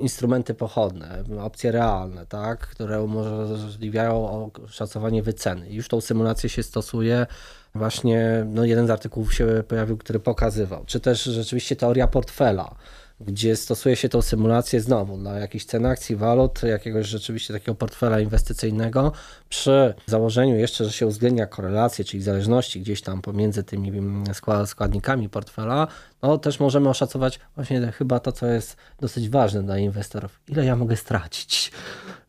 instrumenty 0.00 0.54
pochodne, 0.54 1.24
opcje 1.40 1.72
realne, 1.72 2.26
tak, 2.26 2.60
które 2.60 3.02
umożliwiają 3.02 4.50
szacowanie 4.68 5.22
wyceny. 5.22 5.70
Już 5.70 5.88
tą 5.88 6.00
symulację 6.00 6.48
się 6.48 6.62
stosuje. 6.62 7.26
Właśnie 7.74 8.46
no 8.46 8.64
jeden 8.64 8.86
z 8.86 8.90
artykułów 8.90 9.34
się 9.34 9.62
pojawił, 9.68 9.96
który 9.96 10.20
pokazywał, 10.20 10.84
czy 10.86 11.00
też 11.00 11.24
rzeczywiście 11.24 11.76
teoria 11.76 12.06
portfela, 12.06 12.74
gdzie 13.20 13.56
stosuje 13.56 13.96
się 13.96 14.08
tą 14.08 14.22
symulację 14.22 14.80
znowu 14.80 15.16
dla 15.16 15.38
jakichś 15.38 15.64
cen 15.64 15.86
akcji, 15.86 16.16
walut, 16.16 16.62
jakiegoś 16.62 17.06
rzeczywiście 17.06 17.54
takiego 17.54 17.74
portfela 17.74 18.20
inwestycyjnego, 18.20 19.12
przy 19.54 19.94
założeniu 20.06 20.56
jeszcze, 20.56 20.84
że 20.84 20.92
się 20.92 21.06
uwzględnia 21.06 21.46
korelacje, 21.46 22.04
czyli 22.04 22.22
zależności 22.22 22.80
gdzieś 22.80 23.02
tam 23.02 23.22
pomiędzy 23.22 23.64
tymi 23.64 23.88
mm, 23.88 24.24
skła- 24.24 24.66
składnikami 24.66 25.28
portfela, 25.28 25.86
no 26.22 26.38
też 26.38 26.60
możemy 26.60 26.88
oszacować 26.88 27.40
właśnie 27.54 27.92
chyba 27.92 28.20
to, 28.20 28.32
co 28.32 28.46
jest 28.46 28.76
dosyć 29.00 29.28
ważne 29.28 29.62
dla 29.62 29.78
inwestorów. 29.78 30.40
Ile 30.48 30.64
ja 30.64 30.76
mogę 30.76 30.96
stracić? 30.96 31.72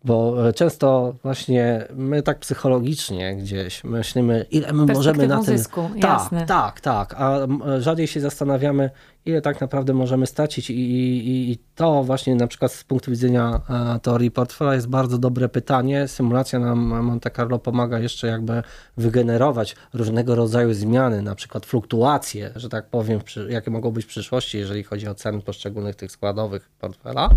Bo 0.03 0.47
e, 0.49 0.53
często 0.53 1.15
właśnie 1.23 1.87
my 1.95 2.21
tak 2.21 2.39
psychologicznie 2.39 3.35
gdzieś 3.35 3.83
myślimy, 3.83 4.45
ile 4.51 4.73
my 4.73 4.93
możemy 4.93 5.27
na 5.27 5.43
tym... 5.43 5.57
zysku, 5.57 5.89
tak, 6.01 6.03
jasne. 6.03 6.45
tak, 6.45 6.81
tak, 6.81 7.15
a 7.17 7.37
m, 7.37 7.61
rzadziej 7.79 8.07
się 8.07 8.21
zastanawiamy, 8.21 8.89
ile 9.25 9.41
tak 9.41 9.61
naprawdę 9.61 9.93
możemy 9.93 10.27
stracić 10.27 10.69
i, 10.69 10.73
i, 10.73 11.51
i 11.51 11.57
to 11.75 12.03
właśnie 12.03 12.35
na 12.35 12.47
przykład 12.47 12.71
z 12.71 12.83
punktu 12.83 13.11
widzenia 13.11 13.61
e, 13.95 13.99
teorii 13.99 14.31
portfela 14.31 14.75
jest 14.75 14.87
bardzo 14.87 15.17
dobre 15.17 15.49
pytanie. 15.49 16.07
Symulacja 16.07 16.59
nam 16.59 16.93
Monte 17.15 17.31
Carlo 17.31 17.59
pomaga 17.59 17.99
jeszcze 17.99 18.27
jakby 18.27 18.63
wygenerować 18.97 19.75
różnego 19.93 20.35
rodzaju 20.35 20.73
zmiany, 20.73 21.21
na 21.21 21.35
przykład 21.35 21.65
fluktuacje, 21.65 22.51
że 22.55 22.69
tak 22.69 22.89
powiem, 22.89 23.19
jakie 23.49 23.71
mogą 23.71 23.91
być 23.91 24.05
w 24.05 24.07
przyszłości, 24.07 24.57
jeżeli 24.57 24.83
chodzi 24.83 25.07
o 25.07 25.15
ceny 25.15 25.41
poszczególnych 25.41 25.95
tych 25.95 26.11
składowych 26.11 26.69
portfela. 26.79 27.29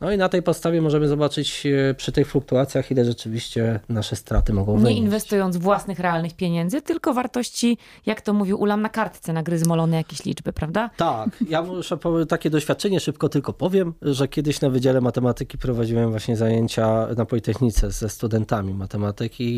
No 0.00 0.12
i 0.12 0.18
na 0.18 0.28
tej 0.28 0.42
podstawie 0.42 0.82
możemy 0.82 1.08
zobaczyć 1.08 1.66
e, 1.66 1.94
przy 1.94 2.12
tych 2.12 2.28
fluktuacjach, 2.30 2.90
ile 2.90 3.04
rzeczywiście 3.04 3.80
nasze 3.88 4.16
straty 4.16 4.52
mogą 4.52 4.72
Nie 4.76 4.82
wynieść. 4.82 4.98
inwestując 5.00 5.56
własnych 5.56 5.98
realnych 5.98 6.34
pieniędzy, 6.36 6.82
tylko 6.82 7.14
wartości, 7.14 7.78
jak 8.06 8.20
to 8.20 8.32
mówił 8.32 8.60
Ulam, 8.60 8.82
na 8.82 8.88
kartce 8.88 9.32
nagryzmolone 9.32 9.96
jakieś 9.96 10.24
liczby, 10.24 10.52
prawda? 10.52 10.90
Tak, 10.96 11.28
ja 11.48 11.62
muszę 11.62 11.98
takie 12.28 12.50
doświadczenie, 12.50 13.00
szybko 13.00 13.28
tylko 13.28 13.52
powiem, 13.52 13.94
że 14.02 14.28
kiedyś 14.28 14.60
na 14.60 14.70
Wydziale 14.70 15.00
Matematyki 15.00 15.58
prowadziłem 15.58 16.10
właśnie 16.10 16.36
zajęcia 16.36 17.06
na 17.16 17.24
Politechnice 17.24 17.90
ze 17.90 18.08
studentami 18.08 18.74
matematyki, 18.74 19.01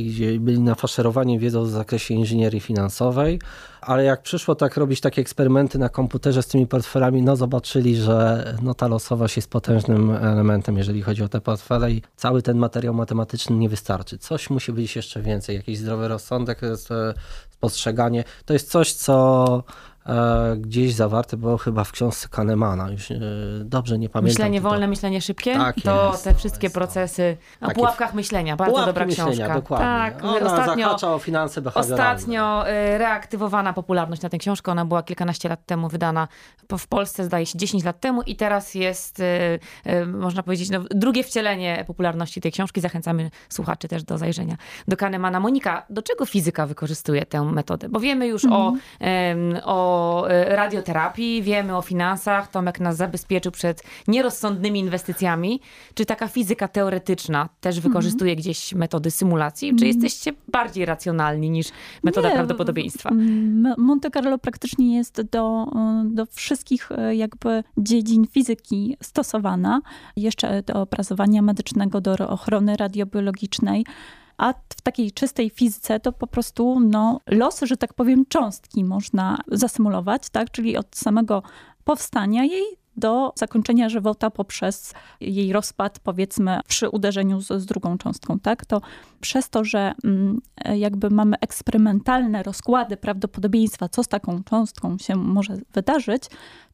gdzie 0.08 0.40
byli 0.40 0.60
nafaszerowani 0.60 1.38
wiedzą 1.38 1.64
w 1.64 1.70
zakresie 1.70 2.14
inżynierii 2.14 2.60
finansowej, 2.60 3.40
ale 3.80 4.04
jak 4.04 4.22
przyszło 4.22 4.54
tak 4.54 4.76
robić 4.76 5.00
takie 5.00 5.22
eksperymenty 5.22 5.78
na 5.78 5.88
komputerze 5.88 6.42
z 6.42 6.46
tymi 6.46 6.66
portfelami, 6.66 7.22
no 7.22 7.36
zobaczyli, 7.36 7.96
że 7.96 8.54
no 8.62 8.74
ta 8.74 8.88
losowość 8.88 9.36
jest 9.36 9.50
potężnym 9.50 10.10
elementem, 10.10 10.76
jeżeli 10.76 11.02
chodzi 11.02 11.22
o 11.22 11.28
te 11.28 11.40
portfele 11.40 11.92
i 11.92 12.02
cały 12.16 12.42
ten 12.42 12.58
materiał 12.58 12.94
matematyczny 12.94 13.56
nie 13.56 13.68
wystarczy. 13.68 14.18
Coś 14.18 14.50
musi 14.50 14.72
być 14.72 14.96
jeszcze 14.96 15.22
więcej, 15.22 15.56
jakiś 15.56 15.78
zdrowy 15.78 16.08
rozsądek, 16.08 16.60
e, 16.64 16.76
spostrzeganie. 17.50 18.24
To 18.44 18.52
jest 18.52 18.70
coś, 18.70 18.92
co 18.92 19.62
gdzieś 20.56 20.94
zawarte 20.94 21.36
było 21.36 21.58
chyba 21.58 21.84
w 21.84 21.92
książce 21.92 22.28
Kahnemana, 22.28 22.90
już 22.90 23.10
e, 23.10 23.14
dobrze 23.64 23.98
nie 23.98 24.08
pamiętam. 24.08 24.32
Myślenie 24.32 24.60
wolne, 24.60 24.86
myślenie 24.88 25.20
szybkie? 25.20 25.54
Tak 25.54 25.76
to 25.84 26.10
jest, 26.12 26.24
te 26.24 26.34
wszystkie 26.34 26.70
to. 26.70 26.74
procesy 26.74 27.36
o 27.60 27.66
Takie 27.66 27.74
pułapkach 27.74 28.14
myślenia. 28.14 28.56
Bardzo 28.56 28.72
Pułapki 28.72 28.86
dobra 28.88 29.06
myślenia, 29.06 29.32
książka. 29.32 29.54
dokładnie. 29.54 29.86
Tak, 29.86 30.24
Ona 30.24 30.52
ostatnio, 30.52 30.84
zahacza 30.86 31.14
o 31.14 31.18
finanse 31.18 31.62
behawioralne. 31.62 32.14
ostatnio 32.14 32.68
y, 32.68 32.98
reaktywowana 32.98 33.72
popularność 33.72 34.22
na 34.22 34.28
tę 34.28 34.38
książkę. 34.38 34.72
Ona 34.72 34.84
była 34.84 35.02
kilkanaście 35.02 35.48
lat 35.48 35.66
temu 35.66 35.88
wydana 35.88 36.28
w 36.78 36.86
Polsce, 36.86 37.24
zdaje 37.24 37.46
się 37.46 37.58
10 37.58 37.84
lat 37.84 38.00
temu 38.00 38.22
i 38.22 38.36
teraz 38.36 38.74
jest, 38.74 39.22
można 40.06 40.42
powiedzieć, 40.42 40.70
no, 40.70 40.80
drugie 40.90 41.24
wcielenie 41.24 41.84
popularności 41.86 42.40
tej 42.40 42.52
książki. 42.52 42.80
Zachęcamy 42.80 43.30
słuchaczy 43.48 43.88
też 43.88 44.02
do 44.04 44.18
zajrzenia 44.18 44.56
do 44.88 44.96
Kahnemana. 44.96 45.40
Monika, 45.40 45.86
do 45.90 46.02
czego 46.02 46.26
fizyka 46.26 46.66
wykorzystuje 46.66 47.26
tę 47.26 47.44
metodę? 47.44 47.88
Bo 47.88 48.00
wiemy 48.00 48.26
już 48.26 48.44
o, 48.44 48.72
em, 49.00 49.56
o 49.94 50.30
e, 50.30 50.56
radioterapii, 50.56 51.42
wiemy 51.42 51.76
o 51.76 51.82
finansach. 51.82 52.50
Tomek 52.50 52.80
nas 52.80 52.96
zabezpieczył 52.96 53.52
przed 53.52 53.82
nierozsądnymi 54.08 54.80
inwestycjami. 54.80 55.60
Czy 55.94 56.06
taka 56.06 56.28
fizyka 56.28 56.68
teoretyczna 56.68 57.48
też 57.60 57.80
wykorzystuje 57.80 58.36
gdzieś 58.36 58.74
metody 58.74 59.10
symulacji? 59.10 59.76
Czy 59.76 59.86
jesteście 59.86 60.32
bardziej 60.48 60.84
racjonalni 60.84 61.50
niż 61.50 61.68
metoda 62.02 62.28
Nie, 62.28 62.34
prawdopodobieństwa? 62.34 63.10
Monte 63.78 64.10
Carlo 64.10 64.38
praktycznie 64.38 64.96
jest 64.96 65.22
do, 65.22 65.66
do 66.04 66.26
wszystkich 66.26 66.92
e, 66.92 67.16
jakby 67.16 67.64
dziedzin 67.78 68.26
fizyki 68.26 68.96
stosowana. 69.02 69.80
Jeszcze 70.16 70.62
do 70.62 70.74
opracowania 70.74 71.42
medycznego, 71.42 72.00
do 72.00 72.28
ochrony 72.28 72.76
radiobiologicznej. 72.76 73.84
A 74.36 74.52
w 74.52 74.80
takiej 74.82 75.12
czystej 75.12 75.50
fizyce 75.50 76.00
to 76.00 76.12
po 76.12 76.26
prostu 76.26 76.80
no, 76.80 77.20
los, 77.26 77.60
że 77.62 77.76
tak 77.76 77.94
powiem, 77.94 78.24
cząstki 78.28 78.84
można 78.84 79.38
zasymulować, 79.48 80.30
tak? 80.30 80.50
czyli 80.50 80.76
od 80.76 80.96
samego 80.96 81.42
powstania 81.84 82.44
jej 82.44 82.64
do 82.96 83.32
zakończenia 83.36 83.88
żywota 83.88 84.30
poprzez 84.30 84.94
jej 85.20 85.52
rozpad, 85.52 85.98
powiedzmy, 85.98 86.60
przy 86.68 86.88
uderzeniu 86.88 87.40
z, 87.40 87.62
z 87.62 87.66
drugą 87.66 87.98
cząstką, 87.98 88.38
tak? 88.38 88.66
To 88.66 88.80
przez 89.20 89.50
to, 89.50 89.64
że 89.64 89.92
mm, 90.04 90.40
jakby 90.74 91.10
mamy 91.10 91.36
eksperymentalne 91.40 92.42
rozkłady 92.42 92.96
prawdopodobieństwa, 92.96 93.88
co 93.88 94.02
z 94.02 94.08
taką 94.08 94.42
cząstką 94.42 94.98
się 94.98 95.16
może 95.16 95.56
wydarzyć, 95.72 96.22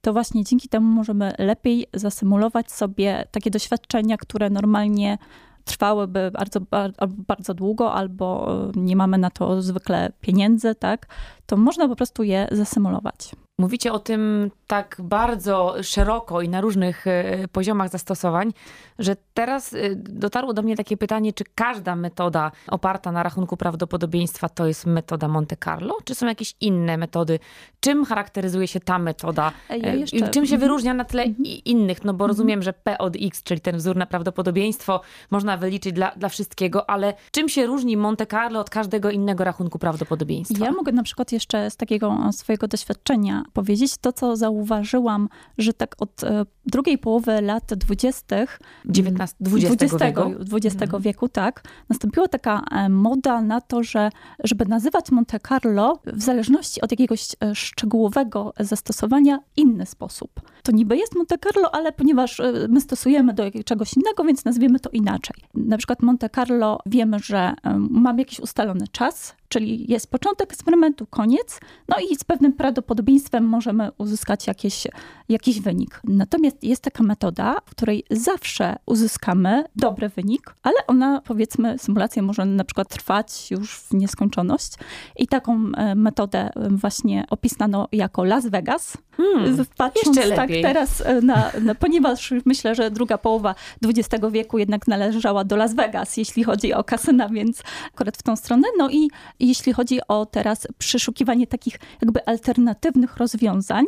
to 0.01 0.13
właśnie 0.13 0.45
dzięki 0.45 0.69
temu 0.69 0.87
możemy 0.87 1.33
lepiej 1.39 1.87
zasymulować 1.95 2.73
sobie 2.73 3.25
takie 3.31 3.51
doświadczenia, 3.51 4.17
które 4.17 4.51
normalnie 4.51 5.19
trwałyby 5.65 6.31
bardzo, 6.31 6.61
bardzo 7.03 7.55
długo, 7.55 7.93
albo 7.93 8.57
e, 8.77 8.81
nie 8.81 8.97
mamy 8.97 9.19
na 9.19 9.31
to 9.31 9.63
zwykle 9.63 10.13
pieniędzy, 10.21 10.75
tak? 10.75 11.07
To 11.47 11.57
można 11.57 11.89
po 11.89 11.97
prostu 11.97 12.23
je 12.23 12.49
zasymulować. 12.53 13.33
Mówicie 13.61 13.93
o 13.93 13.99
tym 13.99 14.51
tak 14.67 14.97
bardzo 14.99 15.75
szeroko 15.83 16.41
i 16.43 16.49
na 16.49 16.61
różnych 16.61 17.07
e, 17.07 17.49
poziomach 17.53 17.89
zastosowań, 17.89 18.53
że 18.99 19.17
teraz 19.35 19.75
e, 19.75 19.77
dotarło 19.97 20.53
do 20.55 20.63
mnie 20.63 20.77
takie 20.77 20.97
pytanie, 20.97 21.33
czy 21.33 21.45
każda 21.55 21.97
metoda 21.97 22.53
oparta 22.69 23.13
na 23.13 23.23
rachunku 23.23 23.57
prawdopodobieństwa 23.57 24.49
to 24.49 24.67
jest 24.67 24.87
metoda 24.87 25.29
Monte 25.29 25.57
Carlo, 25.65 25.97
czy 26.05 26.15
są 26.15 26.27
jakieś 26.27 26.55
inne 26.61 26.97
metody? 26.97 27.39
Czym 27.81 28.05
charakteryzuje 28.05 28.69
się 28.69 28.81
ta 28.81 28.99
metoda? 28.99 29.53
E, 29.71 29.97
jeszcze- 29.97 30.17
i 30.17 30.21
Czym 30.21 30.47
się 30.47 30.55
Mhm. 30.55 30.61
wyróżnia 30.61 30.95
na 30.95 31.05
tle 31.05 31.27
i- 31.27 31.71
innych? 31.71 32.05
No 32.05 32.15
bo 32.15 32.27
rozumiem, 32.27 32.63
że 32.63 32.73
P 32.73 32.99
od 32.99 33.17
X, 33.21 33.43
czyli 33.43 33.61
ten 33.61 33.77
wzór 33.77 33.97
na 33.97 34.07
prawdopodobieństwo, 34.07 35.01
można 35.31 35.57
wyliczyć 35.57 35.93
dla, 35.93 36.11
dla 36.17 36.29
wszystkiego, 36.29 36.91
ale 36.91 37.15
czym 37.33 37.49
się 37.49 37.67
różni 37.67 37.97
Monte 37.97 38.27
Carlo 38.27 38.61
od 38.61 38.71
każdego 38.71 39.11
innego 39.11 39.45
rachunku 39.45 39.79
prawdopodobieństwa? 39.79 40.65
Ja 40.65 40.73
mogę 40.73 40.93
na 40.93 41.03
przykład 41.03 41.33
jeszcze 41.33 41.71
z 41.71 41.77
takiego 41.77 42.17
swojego 42.33 42.69
doświadczenia 42.69 43.45
powiedzieć 43.51 43.99
to, 43.99 44.13
co 44.13 44.37
zauważyłam, 44.37 45.29
że 45.59 45.73
tak 45.73 46.03
od 46.03 46.25
e, 46.25 46.47
drugiej 46.67 46.99
połowy 46.99 47.41
lat 47.41 47.75
dwudziestych 47.75 48.61
19, 48.85 49.37
20 49.41 49.99
wieku. 49.99 50.21
XX 50.53 50.83
Mhm. 50.83 51.03
wieku, 51.03 51.29
tak, 51.29 51.63
nastąpiła 51.89 52.29
taka 52.29 52.63
e, 52.71 52.89
moda 52.89 53.43
na 53.43 53.61
to, 53.61 53.83
że 53.83 54.11
żeby 54.45 54.67
nazywać 54.67 55.11
Monte 55.11 55.41
Carlo 55.41 55.99
w 56.07 56.23
zależności 56.23 56.81
od 56.81 56.91
jakiegoś 56.91 57.29
e, 57.41 57.55
szczegółowego 57.55 58.53
zastosowania 58.61 59.39
inny 59.57 59.87
sposób. 59.87 60.41
To 60.63 60.73
niby 60.73 60.97
jest 60.97 61.17
Monte 61.17 61.39
Carlo, 61.39 61.75
ale 61.75 61.93
ponieważ 61.93 62.41
e, 62.41 62.53
my 62.69 62.81
stosujemy 62.81 63.35
do 63.35 63.45
czegoś 63.65 63.97
innego, 63.97 64.25
więc 64.25 64.45
nazwiemy 64.45 64.81
to 64.81 64.91
inaczej. 64.91 65.37
Na 65.55 65.79
przykład 65.79 66.03
Monte 66.03 66.29
Carlo 66.29 66.79
wiemy, 66.87 67.19
że 67.19 67.39
e, 67.39 67.79
mamy 67.91 68.19
jakiś 68.19 68.41
ustalony 68.41 68.85
czas, 68.93 69.35
czyli 69.49 69.93
jest 69.93 70.11
początek 70.11 70.53
eksperymentu, 70.53 71.07
koniec, 71.07 71.61
no 71.89 71.97
i 72.11 72.17
z 72.17 72.25
pewnym 72.25 72.53
prawdopodobieństwem 72.53 73.45
możemy 73.45 73.91
uzyskać 73.99 74.47
jakieś, 74.47 74.87
jakiś 75.29 75.61
wynik. 75.61 76.01
Natomiast 76.05 76.65
jest 76.65 76.83
taka 76.83 77.03
metoda, 77.03 77.57
w 77.67 77.71
której 77.71 78.05
zawsze 78.11 78.77
uzyskamy 78.87 79.65
dobry 79.77 80.09
wynik, 80.09 80.55
ale 80.63 80.77
ona, 80.87 81.21
powiedzmy, 81.21 81.79
symulacja 81.79 82.23
może 82.23 82.45
na 82.45 82.65
przykład 82.65 82.89
trwać 82.89 83.51
już 83.51 83.77
w 83.77 83.95
nieskończoność. 83.95 84.73
I 85.17 85.27
taką 85.27 85.63
e, 85.77 85.95
metodę 85.95 86.51
właśnie 86.71 87.25
opisano 87.31 87.89
jako 87.93 88.25
Las 88.25 88.47
Vegas. 88.47 88.97
Hmm, 89.21 89.67
Patrząc 89.77 90.17
jeszcze 90.17 90.37
tak 90.37 90.49
lepiej. 90.49 90.63
teraz, 90.63 91.01
e, 91.01 91.21
na, 91.21 91.51
na, 91.61 91.75
ponieważ 91.75 92.35
myślę, 92.45 92.75
że 92.75 92.91
druga 92.91 93.19
połowa 93.19 93.55
XX 93.85 94.25
wieku 94.31 94.59
jednak 94.59 94.89
należała 94.89 95.45
do 95.45 95.57
Las 95.57 95.75
Vegas, 95.75 96.17
jeśli 96.17 96.45
chodzi 96.45 96.75
o 96.75 96.85
kasyna, 96.85 97.29
więc 97.29 97.63
akurat 97.95 98.17
w 98.17 98.23
tą 98.23 98.37
stronę. 98.37 98.69
No 98.79 98.91
i 98.91 99.11
jeśli 99.41 99.73
chodzi 99.73 99.99
o 100.09 100.27
teraz 100.27 100.69
przeszukiwanie 100.79 101.47
takich 101.47 101.79
jakby 102.03 102.27
alternatywnych 102.27 103.17
rozwiązań 103.17 103.85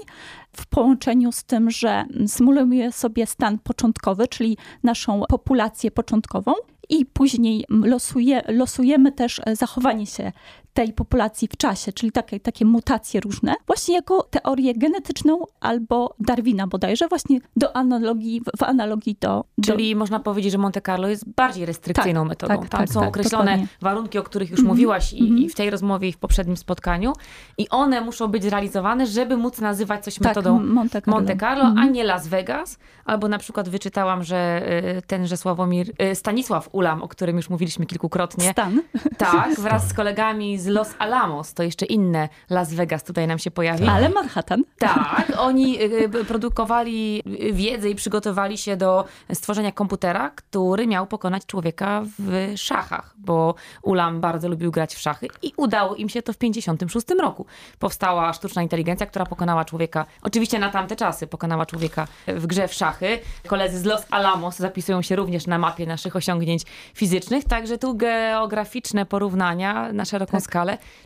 w 0.56 0.66
połączeniu 0.66 1.32
z 1.32 1.44
tym, 1.44 1.70
że 1.70 2.04
symulujemy 2.26 2.92
sobie 2.92 3.26
stan 3.26 3.58
początkowy, 3.58 4.28
czyli 4.28 4.56
naszą 4.82 5.22
populację 5.28 5.90
początkową 5.90 6.52
i 6.88 7.06
później 7.06 7.64
losuje, 7.68 8.42
losujemy 8.48 9.12
też 9.12 9.40
e, 9.46 9.56
zachowanie 9.56 10.06
się 10.06 10.32
tej 10.74 10.92
populacji 10.92 11.48
w 11.48 11.56
czasie, 11.56 11.92
czyli 11.92 12.12
takie, 12.12 12.40
takie 12.40 12.64
mutacje 12.64 13.20
różne, 13.20 13.54
właśnie 13.66 13.94
jako 13.94 14.22
teorię 14.22 14.74
genetyczną 14.74 15.44
albo 15.60 16.14
Darwina 16.20 16.66
bodajże, 16.66 17.08
właśnie 17.08 17.38
do 17.56 17.76
analogii, 17.76 18.40
w- 18.58 18.62
analogii 18.62 19.16
do... 19.20 19.44
do 19.58 19.72
Czyli 19.72 19.96
można 19.96 20.20
powiedzieć, 20.20 20.52
że 20.52 20.58
Monte 20.58 20.80
Carlo 20.80 21.08
jest 21.08 21.28
bardziej 21.36 21.66
restrykcyjną 21.66 22.20
Tak, 22.20 22.28
metodą. 22.28 22.58
tak, 22.60 22.68
Tam 22.68 22.80
tak, 22.80 22.88
są 22.88 23.00
tak, 23.00 23.08
określone 23.08 23.44
dokładnie. 23.44 23.66
warunki, 23.80 24.18
o 24.18 24.22
których 24.22 24.50
już 24.50 24.60
Mhm, 24.60 24.74
mówiłaś 24.76 25.12
i, 25.12 25.20
mhm. 25.22 25.38
i 25.38 25.48
w 25.48 25.54
tej 25.54 25.70
rozmowie, 25.70 26.08
i 26.08 26.12
w 26.12 26.18
poprzednim 26.18 26.56
spotkaniu. 26.56 27.12
I 27.58 27.68
one 27.68 28.00
muszą 28.00 28.28
być 28.28 28.42
zrealizowane, 28.44 29.06
żeby 29.06 29.36
móc 29.36 29.60
nazywać 29.60 30.04
coś 30.04 30.14
tak, 30.14 30.22
metodą 30.24 30.60
Monte 30.62 31.02
Carlo. 31.02 31.16
Monte 31.18 31.36
Carlo, 31.36 31.64
a 31.78 31.84
nie 31.86 32.04
Las 32.04 32.28
Vegas. 32.28 32.78
Albo 33.04 33.28
na 33.28 33.38
przykład 33.38 33.68
wyczytałam, 33.68 34.24
że 34.24 34.62
y, 34.98 35.02
tenże 35.02 35.36
Sławomir, 35.36 35.92
y, 36.02 36.14
Stanisław 36.14 36.68
Ulam, 36.72 37.02
o 37.02 37.08
którym 37.08 37.36
już 37.36 37.50
mówiliśmy 37.50 37.86
kilkukrotnie, 37.86 38.50
Stan. 38.52 38.82
tak, 39.18 39.54
wraz 39.60 39.88
z 39.88 39.92
kolegami 39.92 40.58
z 40.62 40.66
Los 40.66 40.88
Alamos, 40.98 41.54
to 41.54 41.62
jeszcze 41.62 41.86
inne 41.86 42.28
Las 42.50 42.74
Vegas 42.74 43.04
tutaj 43.04 43.26
nam 43.26 43.38
się 43.38 43.50
pojawi. 43.50 43.88
Ale 43.88 44.08
Manhattan. 44.08 44.64
Tak, 44.78 45.32
oni 45.38 45.82
y, 45.82 46.10
y, 46.20 46.24
produkowali 46.24 47.22
wiedzę 47.52 47.90
i 47.90 47.94
przygotowali 47.94 48.58
się 48.58 48.76
do 48.76 49.04
stworzenia 49.32 49.72
komputera, 49.72 50.30
który 50.30 50.86
miał 50.86 51.06
pokonać 51.06 51.46
człowieka 51.46 52.02
w 52.18 52.52
szachach, 52.56 53.14
bo 53.18 53.54
Ulam 53.82 54.20
bardzo 54.20 54.48
lubił 54.48 54.70
grać 54.70 54.94
w 54.94 54.98
szachy 54.98 55.28
i 55.42 55.52
udało 55.56 55.94
im 55.94 56.08
się 56.08 56.22
to 56.22 56.32
w 56.32 56.38
56 56.38 57.06
roku. 57.20 57.46
Powstała 57.78 58.32
sztuczna 58.32 58.62
inteligencja, 58.62 59.06
która 59.06 59.26
pokonała 59.26 59.64
człowieka, 59.64 60.06
oczywiście 60.22 60.58
na 60.58 60.70
tamte 60.70 60.96
czasy 60.96 61.26
pokonała 61.26 61.66
człowieka 61.66 62.06
w 62.26 62.46
grze 62.46 62.68
w 62.68 62.74
szachy. 62.74 63.18
Koledzy 63.46 63.78
z 63.78 63.84
Los 63.84 64.06
Alamos 64.10 64.56
zapisują 64.56 65.02
się 65.02 65.16
również 65.16 65.46
na 65.46 65.58
mapie 65.58 65.86
naszych 65.86 66.16
osiągnięć 66.16 66.62
fizycznych, 66.94 67.44
także 67.44 67.78
tu 67.78 67.94
geograficzne 67.94 69.06
porównania 69.06 69.92
na 69.92 70.04
szeroką 70.04 70.40
skalę. 70.40 70.51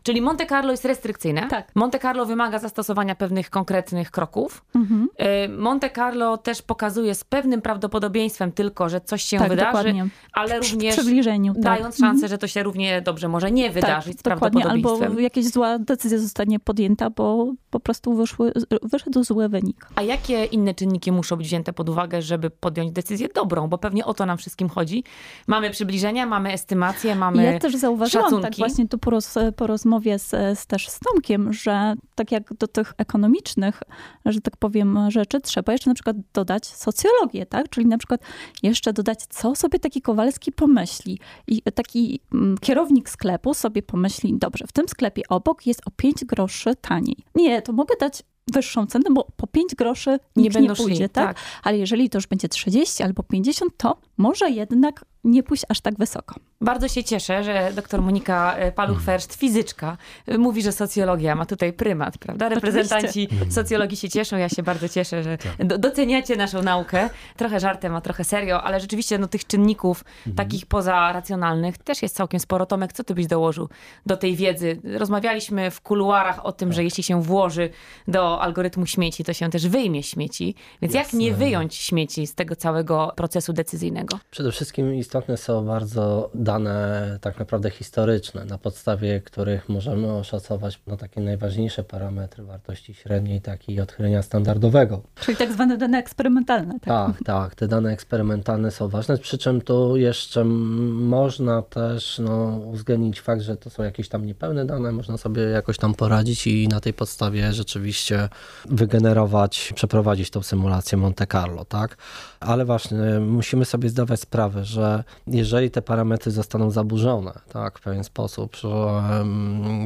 Czyli 0.02 0.20
Monte 0.22 0.46
Carlo 0.46 0.70
jest 0.70 0.84
restrykcyjne. 0.84 1.46
Tak. 1.48 1.68
Monte 1.74 1.98
Carlo 1.98 2.26
wymaga 2.26 2.58
zastosowania 2.58 3.14
pewnych 3.14 3.50
konkretnych 3.50 4.10
kroków. 4.10 4.64
Mhm. 4.74 5.08
Y, 5.44 5.48
Monte 5.48 5.90
Carlo 5.90 6.36
też 6.38 6.62
pokazuje 6.62 7.14
z 7.14 7.24
pewnym 7.24 7.62
prawdopodobieństwem 7.62 8.52
tylko, 8.52 8.88
że 8.88 9.00
coś 9.00 9.22
się 9.22 9.38
Tak, 9.38 9.48
wydarzy, 9.48 9.66
dokładnie. 9.72 10.06
ale 10.32 10.60
W 10.60 10.72
również 10.72 10.96
przybliżeniu. 10.96 11.54
Tak. 11.54 11.62
dając 11.62 11.98
szansę, 11.98 12.28
że 12.28 12.38
to 12.38 12.46
się 12.46 12.62
równie 12.62 13.02
dobrze 13.02 13.28
może 13.28 13.50
nie 13.50 13.70
wydarzyć 13.70 14.18
z 14.20 14.22
tak. 14.22 14.32
Albo 14.32 14.40
prawdopodobieństwem. 14.60 15.20
jakaś 15.22 15.44
zła 15.44 15.78
decyzja 15.78 16.18
zostanie 16.18 16.60
podjęta, 16.60 17.10
bo 17.10 17.52
po 17.70 17.80
prostu 17.80 18.14
wyszły, 18.14 18.52
wyszedł 18.82 19.24
zły 19.24 19.48
wynik. 19.48 19.86
A 19.94 20.02
jakie 20.02 20.44
inne 20.44 20.74
czynniki 20.74 21.12
muszą 21.12 21.36
być 21.36 21.46
wzięte 21.46 21.72
pod 21.72 21.88
uwagę, 21.88 22.22
żeby 22.22 22.50
podjąć 22.50 22.92
decyzję 22.92 23.28
dobrą? 23.34 23.68
Bo 23.68 23.78
pewnie 23.78 24.04
o 24.04 24.14
to 24.14 24.26
nam 24.26 24.38
wszystkim 24.38 24.68
chodzi. 24.68 25.04
Mamy 25.46 25.70
przybliżenia, 25.70 26.26
mamy 26.26 26.52
estymację, 26.52 27.14
mamy 27.14 27.44
Ja 27.44 27.58
też 27.58 27.76
zauważyłam 27.76 28.24
tak 28.30 28.32
szacunki. 28.40 28.58
właśnie 28.58 28.88
tu 28.88 28.98
po, 28.98 29.10
roz, 29.10 29.35
po 29.56 29.66
rozmowie 29.66 30.18
z, 30.18 30.58
z, 30.58 30.66
też 30.66 30.88
z 30.88 30.98
Tomkiem, 30.98 31.52
że 31.52 31.94
tak 32.14 32.32
jak 32.32 32.54
do 32.54 32.68
tych 32.68 32.92
ekonomicznych, 32.98 33.82
że 34.24 34.40
tak 34.40 34.56
powiem, 34.56 34.98
rzeczy, 35.08 35.40
trzeba 35.40 35.72
jeszcze 35.72 35.90
na 35.90 35.94
przykład 35.94 36.16
dodać 36.34 36.66
socjologię, 36.66 37.46
tak? 37.46 37.68
Czyli 37.68 37.86
na 37.86 37.98
przykład 37.98 38.20
jeszcze 38.62 38.92
dodać, 38.92 39.26
co 39.28 39.54
sobie 39.54 39.78
taki 39.78 40.02
Kowalski 40.02 40.52
pomyśli. 40.52 41.18
I 41.46 41.62
taki 41.62 42.20
mm, 42.34 42.58
kierownik 42.58 43.10
sklepu 43.10 43.54
sobie 43.54 43.82
pomyśli, 43.82 44.38
dobrze, 44.38 44.66
w 44.66 44.72
tym 44.72 44.88
sklepie 44.88 45.22
obok 45.28 45.66
jest 45.66 45.80
o 45.86 45.90
5 45.90 46.24
groszy 46.24 46.74
taniej. 46.80 47.16
Nie, 47.34 47.62
to 47.62 47.72
mogę 47.72 47.94
dać 48.00 48.22
wyższą 48.52 48.86
cenę, 48.86 49.04
bo 49.10 49.26
po 49.36 49.46
5 49.46 49.74
groszy 49.74 50.10
nie 50.10 50.42
nikt 50.42 50.54
nie, 50.54 50.60
będą 50.60 50.74
szli. 50.74 50.84
pójdzie, 50.84 51.08
tak? 51.08 51.36
Ale 51.62 51.78
jeżeli 51.78 52.10
to 52.10 52.18
już 52.18 52.26
będzie 52.26 52.48
30 52.48 53.02
albo 53.02 53.22
50, 53.22 53.72
to 53.76 53.96
może 54.16 54.50
jednak 54.50 55.04
nie 55.26 55.42
pójść 55.42 55.64
aż 55.68 55.80
tak 55.80 55.98
wysoko. 55.98 56.34
Bardzo 56.60 56.88
się 56.88 57.04
cieszę, 57.04 57.44
że 57.44 57.72
dr 57.74 58.02
Monika 58.02 58.56
e, 58.56 58.72
Paluch-Ferszt, 58.72 59.36
fizyczka, 59.36 59.96
e, 60.26 60.38
mówi, 60.38 60.62
że 60.62 60.72
socjologia 60.72 61.34
ma 61.34 61.46
tutaj 61.46 61.72
prymat, 61.72 62.18
prawda? 62.18 62.48
Reprezentanci 62.48 63.28
socjologii 63.50 63.96
się 63.96 64.08
cieszą, 64.08 64.36
ja 64.36 64.48
się 64.48 64.62
bardzo 64.62 64.88
cieszę, 64.88 65.22
że 65.22 65.38
do, 65.58 65.78
doceniacie 65.78 66.36
naszą 66.36 66.62
naukę. 66.62 67.10
Trochę 67.36 67.60
żartem, 67.60 67.96
a 67.96 68.00
trochę 68.00 68.24
serio, 68.24 68.62
ale 68.62 68.80
rzeczywiście 68.80 69.18
no, 69.18 69.28
tych 69.28 69.46
czynników 69.46 70.04
takich 70.36 70.66
pozaracjonalnych 70.66 71.78
też 71.78 72.02
jest 72.02 72.16
całkiem 72.16 72.40
sporo. 72.40 72.66
Tomek, 72.66 72.92
co 72.92 73.04
ty 73.04 73.14
byś 73.14 73.26
dołożył 73.26 73.68
do 74.06 74.16
tej 74.16 74.36
wiedzy? 74.36 74.80
Rozmawialiśmy 74.98 75.70
w 75.70 75.80
kuluarach 75.80 76.46
o 76.46 76.52
tym, 76.52 76.72
że 76.72 76.84
jeśli 76.84 77.02
się 77.02 77.22
włoży 77.22 77.70
do 78.08 78.42
algorytmu 78.42 78.86
śmieci, 78.86 79.24
to 79.24 79.32
się 79.32 79.50
też 79.50 79.68
wyjmie 79.68 80.02
śmieci. 80.02 80.54
Więc 80.82 80.94
jak 80.94 81.12
nie 81.12 81.34
wyjąć 81.34 81.74
śmieci 81.74 82.26
z 82.26 82.34
tego 82.34 82.56
całego 82.56 83.12
procesu 83.16 83.52
decyzyjnego? 83.52 84.18
Przede 84.30 84.52
wszystkim 84.52 84.94
istotne 84.94 85.15
są 85.36 85.66
bardzo 85.66 86.30
dane 86.34 87.18
tak 87.20 87.38
naprawdę 87.38 87.70
historyczne, 87.70 88.44
na 88.44 88.58
podstawie 88.58 89.20
których 89.20 89.68
możemy 89.68 90.12
oszacować 90.12 90.80
no, 90.86 90.96
takie 90.96 91.20
najważniejsze 91.20 91.84
parametry 91.84 92.44
wartości 92.44 92.94
średniej, 92.94 93.40
tak 93.40 93.68
i 93.68 93.80
odchylenia 93.80 94.22
standardowego. 94.22 95.02
Czyli 95.20 95.36
tak 95.36 95.52
zwane 95.52 95.78
dane 95.78 95.98
eksperymentalne. 95.98 96.80
Tak? 96.80 97.16
Tak, 97.16 97.24
tak, 97.24 97.54
te 97.54 97.68
dane 97.68 97.92
eksperymentalne 97.92 98.70
są 98.70 98.88
ważne, 98.88 99.18
przy 99.18 99.38
czym 99.38 99.60
tu 99.60 99.96
jeszcze 99.96 100.44
można 100.44 101.62
też 101.62 102.18
no, 102.18 102.60
uwzględnić 102.64 103.20
fakt, 103.20 103.42
że 103.42 103.56
to 103.56 103.70
są 103.70 103.82
jakieś 103.82 104.08
tam 104.08 104.26
niepełne 104.26 104.64
dane, 104.64 104.92
można 104.92 105.16
sobie 105.16 105.42
jakoś 105.42 105.78
tam 105.78 105.94
poradzić 105.94 106.46
i 106.46 106.68
na 106.68 106.80
tej 106.80 106.92
podstawie 106.92 107.52
rzeczywiście 107.52 108.28
wygenerować, 108.64 109.72
przeprowadzić 109.74 110.30
tą 110.30 110.42
symulację 110.42 110.98
Monte 110.98 111.26
Carlo, 111.26 111.64
tak? 111.64 111.96
Ale 112.40 112.64
właśnie 112.64 112.98
musimy 113.20 113.64
sobie 113.64 113.88
zdawać 113.88 114.20
sprawę, 114.20 114.64
że 114.64 114.95
jeżeli 115.26 115.70
te 115.70 115.82
parametry 115.82 116.32
zostaną 116.32 116.70
zaburzone, 116.70 117.32
tak, 117.52 117.78
w 117.78 117.82
pewien 117.82 118.04
sposób, 118.04 118.56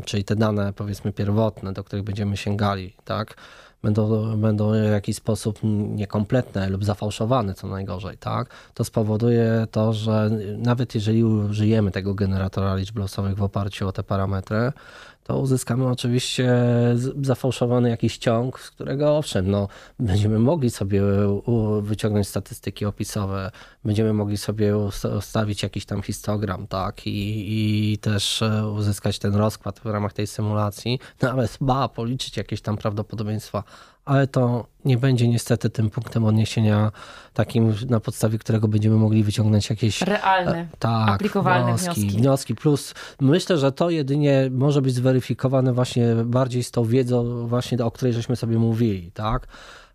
czyli 0.04 0.24
te 0.24 0.36
dane 0.36 0.72
powiedzmy 0.72 1.12
pierwotne, 1.12 1.72
do 1.72 1.84
których 1.84 2.04
będziemy 2.04 2.36
sięgali, 2.36 2.94
tak, 3.04 3.34
będą, 3.82 4.36
będą 4.36 4.72
w 4.72 4.92
jakiś 4.92 5.16
sposób 5.16 5.58
niekompletne 5.88 6.68
lub 6.68 6.84
zafałszowane, 6.84 7.54
co 7.54 7.66
najgorzej, 7.66 8.18
tak, 8.18 8.48
to 8.74 8.84
spowoduje 8.84 9.66
to, 9.70 9.92
że 9.92 10.30
nawet 10.58 10.94
jeżeli 10.94 11.24
użyjemy 11.24 11.90
tego 11.90 12.14
generatora 12.14 12.74
liczb 12.74 12.98
losowych 12.98 13.36
w 13.36 13.42
oparciu 13.42 13.88
o 13.88 13.92
te 13.92 14.02
parametry, 14.02 14.72
to 15.30 15.38
uzyskamy 15.38 15.88
oczywiście 15.88 16.52
zafałszowany 17.22 17.90
jakiś 17.90 18.18
ciąg, 18.18 18.60
z 18.60 18.70
którego 18.70 19.18
owszem, 19.18 19.50
no, 19.50 19.68
będziemy 19.98 20.38
mogli 20.38 20.70
sobie 20.70 21.02
wyciągnąć 21.80 22.28
statystyki 22.28 22.84
opisowe, 22.84 23.50
będziemy 23.84 24.12
mogli 24.12 24.36
sobie 24.36 24.76
ustawić 25.18 25.62
jakiś 25.62 25.84
tam 25.86 26.02
histogram, 26.02 26.66
tak, 26.66 27.06
i, 27.06 27.44
i 27.92 27.98
też 27.98 28.42
e, 28.42 28.68
uzyskać 28.68 29.18
ten 29.18 29.34
rozkład 29.34 29.80
w 29.80 29.86
ramach 29.86 30.12
tej 30.12 30.26
symulacji, 30.26 30.98
nawet 31.22 31.56
ba, 31.60 31.88
policzyć 31.88 32.36
jakieś 32.36 32.60
tam 32.60 32.76
prawdopodobieństwa 32.76 33.64
ale 34.04 34.26
to 34.26 34.66
nie 34.84 34.96
będzie 34.96 35.28
niestety 35.28 35.70
tym 35.70 35.90
punktem 35.90 36.24
odniesienia 36.24 36.92
takim, 37.34 37.74
na 37.88 38.00
podstawie 38.00 38.38
którego 38.38 38.68
będziemy 38.68 38.96
mogli 38.96 39.24
wyciągnąć 39.24 39.70
jakieś 39.70 40.02
realne, 40.02 40.58
e, 40.58 40.68
tak, 40.78 41.08
aplikowalne 41.08 41.76
wnioski, 41.76 42.00
wnioski. 42.00 42.18
wnioski. 42.18 42.54
Plus 42.54 42.94
myślę, 43.20 43.58
że 43.58 43.72
to 43.72 43.90
jedynie 43.90 44.48
może 44.52 44.82
być 44.82 44.94
zweryfikowane 44.94 45.72
właśnie 45.72 46.06
bardziej 46.24 46.62
z 46.62 46.70
tą 46.70 46.84
wiedzą 46.84 47.46
właśnie, 47.46 47.84
o 47.84 47.90
której 47.90 48.14
żeśmy 48.14 48.36
sobie 48.36 48.58
mówili, 48.58 49.12
tak? 49.12 49.46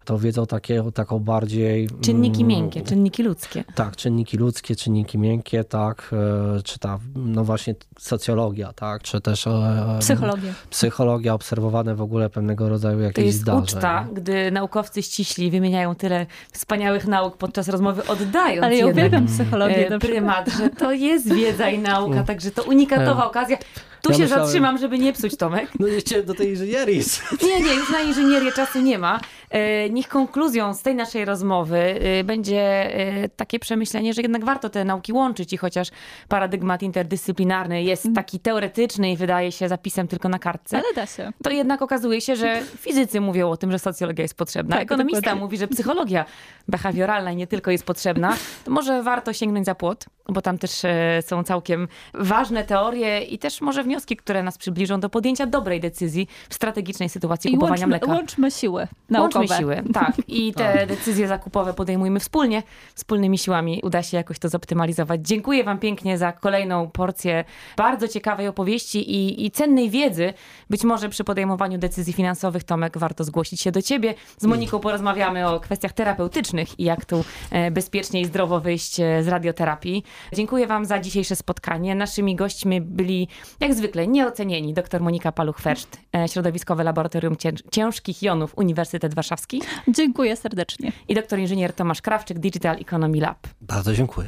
To 0.05 0.19
wiedzą 0.19 0.45
takie, 0.45 0.83
taką 0.93 1.19
bardziej... 1.19 1.89
Czynniki 2.01 2.41
mm, 2.41 2.47
miękkie, 2.47 2.81
czynniki 2.81 3.23
ludzkie. 3.23 3.63
Tak, 3.75 3.95
czynniki 3.95 4.37
ludzkie, 4.37 4.75
czynniki 4.75 5.17
miękkie, 5.17 5.63
tak, 5.63 6.11
e, 6.57 6.63
czy 6.63 6.79
ta, 6.79 6.99
no 7.15 7.43
właśnie 7.43 7.75
socjologia, 7.99 8.73
tak, 8.73 9.01
czy 9.01 9.21
też... 9.21 9.47
E, 9.47 9.97
psychologia. 9.99 10.53
Psychologia, 10.69 11.33
obserwowane 11.33 11.95
w 11.95 12.01
ogóle 12.01 12.29
pewnego 12.29 12.69
rodzaju 12.69 12.99
jakieś 12.99 13.15
To 13.15 13.21
jest 13.21 13.39
zdarzeń. 13.39 13.63
uczta, 13.63 14.07
gdy 14.13 14.51
naukowcy 14.51 15.03
ściśli 15.03 15.51
wymieniają 15.51 15.95
tyle 15.95 16.25
wspaniałych 16.51 17.07
nauk 17.07 17.37
podczas 17.37 17.67
rozmowy, 17.67 18.07
oddając 18.07 18.63
Ale 18.63 18.75
ja 18.75 18.87
uwielbiam 18.87 19.27
psychologię. 19.27 19.89
E, 19.89 19.99
prymat, 19.99 20.49
że 20.57 20.69
to 20.69 20.91
jest 20.91 21.33
wiedza 21.33 21.69
i 21.69 21.79
nauka, 21.79 22.23
także 22.23 22.51
to 22.51 22.63
unikatowa 22.63 23.27
okazja. 23.27 23.57
Tu 24.01 24.11
ja 24.11 24.17
się 24.17 24.23
myślałem... 24.23 24.45
zatrzymam, 24.45 24.77
żeby 24.77 24.99
nie 24.99 25.13
psuć, 25.13 25.37
Tomek. 25.37 25.69
No 25.79 25.87
nie 25.87 25.97
chciałem 25.97 26.25
do 26.25 26.33
tej 26.33 26.49
inżynierii. 26.49 27.01
Nie, 27.43 27.61
nie, 27.61 27.73
już 27.73 27.89
na 27.89 28.01
inżynierię 28.01 28.51
czasu 28.51 28.81
nie 28.81 28.99
ma. 28.99 29.19
E, 29.49 29.89
niech 29.89 30.07
konkluzją 30.07 30.73
z 30.73 30.81
tej 30.81 30.95
naszej 30.95 31.25
rozmowy 31.25 31.77
e, 31.77 32.23
będzie 32.23 32.61
e, 32.95 33.29
takie 33.29 33.59
przemyślenie, 33.59 34.13
że 34.13 34.21
jednak 34.21 34.45
warto 34.45 34.69
te 34.69 34.85
nauki 34.85 35.13
łączyć 35.13 35.53
i 35.53 35.57
chociaż 35.57 35.87
paradygmat 36.27 36.83
interdyscyplinarny 36.83 37.83
jest 37.83 38.05
mm. 38.05 38.15
taki 38.15 38.39
teoretyczny 38.39 39.11
i 39.11 39.17
wydaje 39.17 39.51
się 39.51 39.69
zapisem 39.69 40.07
tylko 40.07 40.29
na 40.29 40.39
kartce. 40.39 40.77
Ale 40.77 40.93
da 40.95 41.05
się. 41.05 41.31
To 41.43 41.49
jednak 41.49 41.81
okazuje 41.81 42.21
się, 42.21 42.35
że 42.35 42.61
fizycy 42.77 43.21
mówią 43.21 43.49
o 43.49 43.57
tym, 43.57 43.71
że 43.71 43.79
socjologia 43.79 44.21
jest 44.21 44.37
potrzebna. 44.37 44.75
Tak, 44.75 44.83
Ekonomista 44.83 45.21
dokładnie. 45.21 45.41
mówi, 45.41 45.57
że 45.57 45.67
psychologia 45.67 46.25
behawioralna 46.67 47.33
nie 47.33 47.47
tylko 47.47 47.71
jest 47.71 47.85
potrzebna. 47.85 48.37
To 48.65 48.71
może 48.71 49.03
warto 49.03 49.33
sięgnąć 49.33 49.65
za 49.65 49.75
płot, 49.75 50.05
bo 50.29 50.41
tam 50.41 50.57
też 50.57 50.81
są 51.21 51.43
całkiem 51.43 51.87
ważne 52.13 52.63
teorie 52.63 53.21
i 53.21 53.39
też 53.39 53.61
może 53.61 53.83
wnioski, 53.83 54.17
które 54.17 54.43
nas 54.43 54.57
przybliżą 54.57 54.99
do 54.99 55.09
podjęcia 55.09 55.45
dobrej 55.45 55.79
decyzji 55.79 56.27
w 56.49 56.53
strategicznej 56.53 57.09
sytuacji 57.09 57.51
I 57.51 57.53
kupowania 57.53 57.81
łączmy, 57.81 57.87
mleka. 57.87 58.07
Łączmy 58.07 58.51
siły 58.51 58.87
naukowe. 59.09 59.44
Łączmy 59.49 59.57
siły, 59.57 59.83
tak. 59.93 60.13
I 60.27 60.53
te 60.53 60.73
tak. 60.73 60.87
decyzje 60.87 61.27
zakupowe 61.27 61.73
podejmujmy 61.73 62.19
wspólnie. 62.19 62.63
Wspólnymi 62.95 63.37
siłami 63.37 63.79
uda 63.83 64.03
się 64.03 64.17
jakoś 64.17 64.39
to 64.39 64.49
zoptymalizować. 64.49 65.21
Dziękuję 65.23 65.63
wam 65.63 65.79
pięknie 65.79 66.17
za 66.17 66.31
kolejną 66.31 66.89
porcję 66.89 67.45
bardzo 67.77 68.07
ciekawej 68.07 68.47
opowieści 68.47 69.11
i, 69.11 69.45
i 69.45 69.51
cennej 69.51 69.89
wiedzy. 69.89 70.33
Być 70.69 70.83
może 70.83 71.09
przy 71.09 71.23
podejmowaniu 71.23 71.77
decyzji 71.77 72.13
finansowych, 72.13 72.63
Tomek, 72.63 72.97
warto 72.97 73.23
zgłosić 73.23 73.61
się 73.61 73.71
do 73.71 73.81
ciebie. 73.81 74.13
Z 74.37 74.45
Moniką 74.45 74.79
porozmawiamy 74.79 75.49
o 75.49 75.59
kwestiach 75.59 75.93
terapeutycznych 75.93 76.79
i 76.79 76.83
jak 76.83 77.05
tu 77.05 77.25
e, 77.51 77.71
bezpiecznie 77.71 78.21
i 78.21 78.25
zdrowo 78.25 78.59
wyjść 78.59 78.99
e, 78.99 79.23
z 79.23 79.27
radioterapii. 79.27 80.03
Dziękuję 80.33 80.67
wam 80.67 80.85
za 80.85 80.99
dzisiejsze 80.99 81.35
spotkanie. 81.35 81.95
Naszymi 81.95 82.35
gośćmi 82.35 82.81
byli 82.81 83.27
jak 83.59 83.73
zwykle 83.73 84.07
nieocenieni 84.07 84.73
dr 84.73 85.01
Monika 85.01 85.31
Paluch-Ferszt, 85.31 85.97
e, 86.15 86.27
Środowiskowe 86.27 86.83
Laboratorium 86.83 87.35
Ciężkich 87.71 88.23
Jonów, 88.23 88.57
Uniwersytet 88.57 89.15
Warszawski. 89.25 89.61
Dziękuję 89.87 90.35
serdecznie. 90.35 90.91
I 91.07 91.15
doktor 91.15 91.39
inżynier 91.39 91.73
Tomasz 91.73 92.01
Krawczyk, 92.01 92.39
Digital 92.39 92.77
Economy 92.81 93.17
Lab. 93.19 93.47
Bardzo 93.61 93.93
dziękuję. 93.93 94.27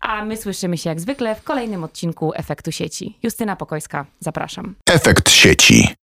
A 0.00 0.24
my 0.24 0.36
słyszymy 0.36 0.78
się 0.78 0.90
jak 0.90 1.00
zwykle 1.00 1.34
w 1.34 1.42
kolejnym 1.42 1.84
odcinku 1.84 2.32
Efektu 2.34 2.72
Sieci. 2.72 3.18
Justyna 3.22 3.56
Pokojska, 3.56 4.06
zapraszam. 4.20 4.74
Efekt 4.90 5.30
Sieci. 5.30 5.88